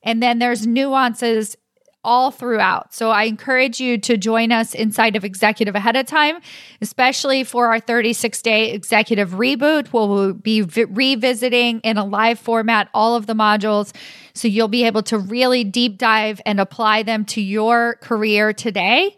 And 0.02 0.22
then 0.22 0.38
there's 0.38 0.66
nuances 0.66 1.56
all 2.04 2.30
throughout. 2.30 2.92
So 2.92 3.10
I 3.10 3.24
encourage 3.24 3.80
you 3.80 3.98
to 3.98 4.16
join 4.16 4.50
us 4.50 4.74
inside 4.74 5.16
of 5.16 5.24
Executive 5.24 5.74
ahead 5.74 5.96
of 5.96 6.06
time, 6.06 6.38
especially 6.80 7.44
for 7.44 7.68
our 7.68 7.78
36 7.78 8.42
day 8.42 8.72
executive 8.72 9.30
reboot. 9.30 9.92
We'll 9.92 10.32
be 10.32 10.62
v- 10.62 10.84
revisiting 10.84 11.80
in 11.80 11.98
a 11.98 12.04
live 12.04 12.38
format 12.38 12.88
all 12.92 13.14
of 13.14 13.26
the 13.26 13.34
modules. 13.34 13.94
So 14.34 14.48
you'll 14.48 14.68
be 14.68 14.84
able 14.84 15.02
to 15.04 15.18
really 15.18 15.62
deep 15.62 15.98
dive 15.98 16.40
and 16.44 16.58
apply 16.58 17.04
them 17.04 17.24
to 17.26 17.40
your 17.40 17.94
career 17.96 18.52
today 18.52 19.16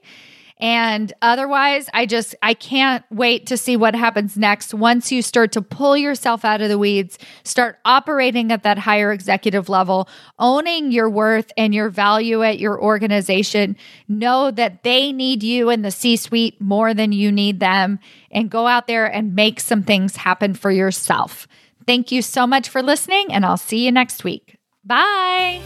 and 0.64 1.12
otherwise, 1.20 1.90
I 1.92 2.07
just 2.07 2.35
I 2.42 2.55
can't 2.55 3.05
wait 3.11 3.48
to 3.48 3.59
see 3.59 3.77
what 3.77 3.94
happens 3.94 4.38
next 4.38 4.72
once 4.72 5.12
you 5.12 5.20
start 5.20 5.53
to 5.53 5.61
pull 5.61 5.94
yourself 5.94 6.42
out 6.42 6.62
of 6.62 6.70
the 6.70 6.79
weeds, 6.79 7.18
start 7.42 7.77
operating 7.85 8.50
at 8.50 8.62
that 8.62 8.79
higher 8.79 9.12
executive 9.12 9.68
level, 9.68 10.09
owning 10.38 10.90
your 10.90 11.11
worth 11.11 11.53
and 11.59 11.74
your 11.74 11.90
value 11.90 12.42
at 12.42 12.61
your 12.61 12.83
organization. 12.83 13.77
Know 14.09 14.50
that 14.53 14.85
they 14.85 15.12
need 15.12 15.42
you 15.42 15.68
in 15.68 15.83
the 15.83 15.90
C-suite 15.90 16.59
more 16.62 16.94
than 16.94 17.12
you 17.12 17.31
need 17.31 17.61
them 17.61 17.98
and 18.31 18.48
go 18.48 18.66
out 18.66 18.87
there 18.87 19.05
and 19.05 19.35
make 19.35 19.61
some 19.61 19.83
things 19.83 20.16
happen 20.16 20.55
for 20.55 20.70
yourself. 20.70 21.46
Thank 21.87 22.11
you 22.11 22.22
so 22.22 22.46
much 22.46 22.70
for 22.70 22.83
listening 22.83 23.35
and 23.35 23.44
I'll 23.44 23.59
see 23.59 23.85
you 23.85 23.92
next 23.92 24.24
week. 24.24 24.57
Bye. 24.83 25.61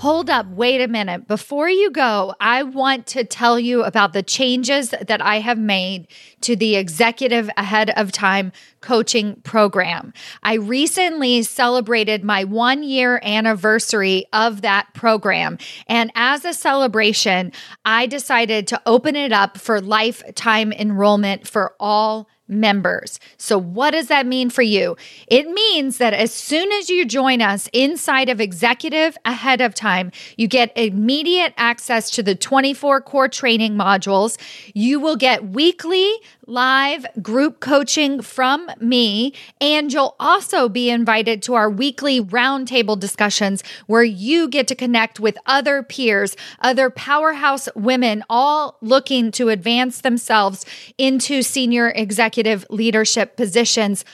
Hold 0.00 0.28
up, 0.28 0.46
wait 0.48 0.82
a 0.82 0.88
minute. 0.88 1.26
Before 1.26 1.70
you 1.70 1.90
go, 1.90 2.34
I 2.38 2.64
want 2.64 3.06
to 3.08 3.24
tell 3.24 3.58
you 3.58 3.82
about 3.82 4.12
the 4.12 4.22
changes 4.22 4.90
that 4.90 5.22
I 5.22 5.40
have 5.40 5.58
made 5.58 6.08
to 6.42 6.54
the 6.54 6.76
Executive 6.76 7.48
Ahead 7.56 7.90
of 7.96 8.12
Time 8.12 8.52
coaching 8.82 9.36
program. 9.36 10.12
I 10.42 10.54
recently 10.54 11.42
celebrated 11.42 12.22
my 12.24 12.44
one 12.44 12.82
year 12.82 13.20
anniversary 13.24 14.26
of 14.34 14.60
that 14.60 14.92
program. 14.92 15.56
And 15.88 16.12
as 16.14 16.44
a 16.44 16.52
celebration, 16.52 17.50
I 17.86 18.04
decided 18.04 18.66
to 18.68 18.82
open 18.84 19.16
it 19.16 19.32
up 19.32 19.56
for 19.56 19.80
lifetime 19.80 20.72
enrollment 20.74 21.48
for 21.48 21.74
all 21.80 22.28
members. 22.48 23.18
So, 23.36 23.58
what 23.58 23.90
does 23.92 24.08
that 24.08 24.26
mean 24.26 24.50
for 24.50 24.62
you? 24.62 24.96
It 25.26 25.48
means 25.48 25.98
that 25.98 26.14
as 26.14 26.32
soon 26.32 26.70
as 26.72 26.88
you 26.88 27.04
join 27.04 27.42
us 27.42 27.68
inside 27.72 28.28
of 28.28 28.40
Executive 28.40 29.16
ahead 29.24 29.60
of 29.60 29.74
time, 29.74 30.12
you 30.36 30.46
get 30.46 30.72
immediate 30.76 31.54
access 31.56 32.10
to 32.12 32.22
the 32.22 32.34
24 32.34 33.00
core 33.00 33.28
training 33.28 33.74
modules. 33.74 34.38
You 34.74 35.00
will 35.00 35.16
get 35.16 35.48
weekly 35.48 36.12
live 36.46 37.04
group 37.20 37.60
coaching 37.60 38.22
from 38.22 38.70
me, 38.80 39.32
and 39.60 39.92
you'll 39.92 40.14
also 40.20 40.68
be 40.68 40.90
invited 40.90 41.42
to 41.42 41.54
our 41.54 41.68
weekly 41.68 42.20
roundtable 42.20 42.98
discussions 42.98 43.64
where 43.86 44.04
you 44.04 44.48
get 44.48 44.68
to 44.68 44.74
connect 44.74 45.18
with 45.18 45.36
other 45.46 45.82
peers, 45.82 46.36
other 46.60 46.88
powerhouse 46.88 47.68
women, 47.74 48.22
all 48.30 48.78
looking 48.80 49.30
to 49.32 49.48
advance 49.48 50.00
themselves 50.00 50.64
into 50.98 51.42
senior 51.42 51.92
executive 52.36 52.66
leadership 52.70 53.36
positions 53.36 54.04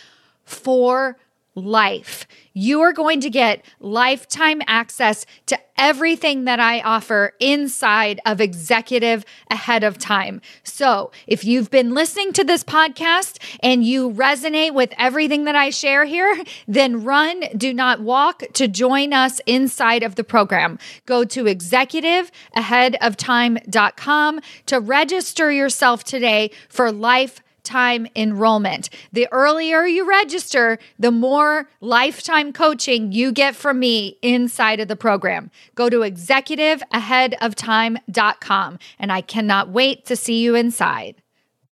for 0.45 1.17
life. 1.55 2.27
You 2.55 2.81
are 2.81 2.93
going 2.93 3.21
to 3.21 3.29
get 3.29 3.63
lifetime 3.81 4.63
access 4.67 5.27
to 5.47 5.59
everything 5.77 6.45
that 6.45 6.61
I 6.61 6.81
offer 6.81 7.35
inside 7.41 8.21
of 8.25 8.41
Executive 8.41 9.27
ahead 9.51 9.85
of 9.85 9.99
time. 9.99 10.41
So, 10.63 11.11
if 11.27 11.45
you've 11.45 11.71
been 11.71 11.93
listening 11.93 12.33
to 12.35 12.45
this 12.45 12.63
podcast 12.65 13.39
and 13.63 13.85
you 13.85 14.11
resonate 14.11 14.73
with 14.73 14.95
everything 14.97 15.45
that 15.45 15.57
I 15.57 15.69
share 15.71 16.05
here, 16.05 16.43
then 16.69 17.03
run, 17.05 17.43
do 17.57 17.75
not 17.75 18.01
walk 18.01 18.45
to 18.55 18.69
join 18.69 19.13
us 19.13 19.41
inside 19.47 20.03
of 20.03 20.15
the 20.15 20.25
program. 20.25 20.79
Go 21.07 21.25
to 21.25 21.45
executiveaheadoftime.com 21.45 24.41
to 24.67 24.81
register 24.81 25.53
yourself 25.53 26.05
today 26.05 26.51
for 26.69 26.93
life 26.93 27.41
lifetime 27.63 28.09
enrollment. 28.17 28.91
The 29.13 29.29
earlier 29.31 29.85
you 29.85 30.09
register, 30.09 30.81
the 30.99 31.13
more 31.13 31.69
lifetime 31.81 32.53
coaching 32.53 33.13
you 33.13 33.31
get 33.31 33.55
from 33.55 33.79
me 33.79 34.19
inside 34.21 34.81
of 34.81 34.89
the 34.89 34.97
program. 34.97 35.53
Go 35.77 35.89
to 35.89 35.99
executiveaheadoftime.com 35.99 38.79
and 38.99 39.13
I 39.13 39.21
cannot 39.21 39.69
wait 39.69 40.05
to 40.07 40.17
see 40.17 40.43
you 40.43 40.57
inside. 40.57 41.22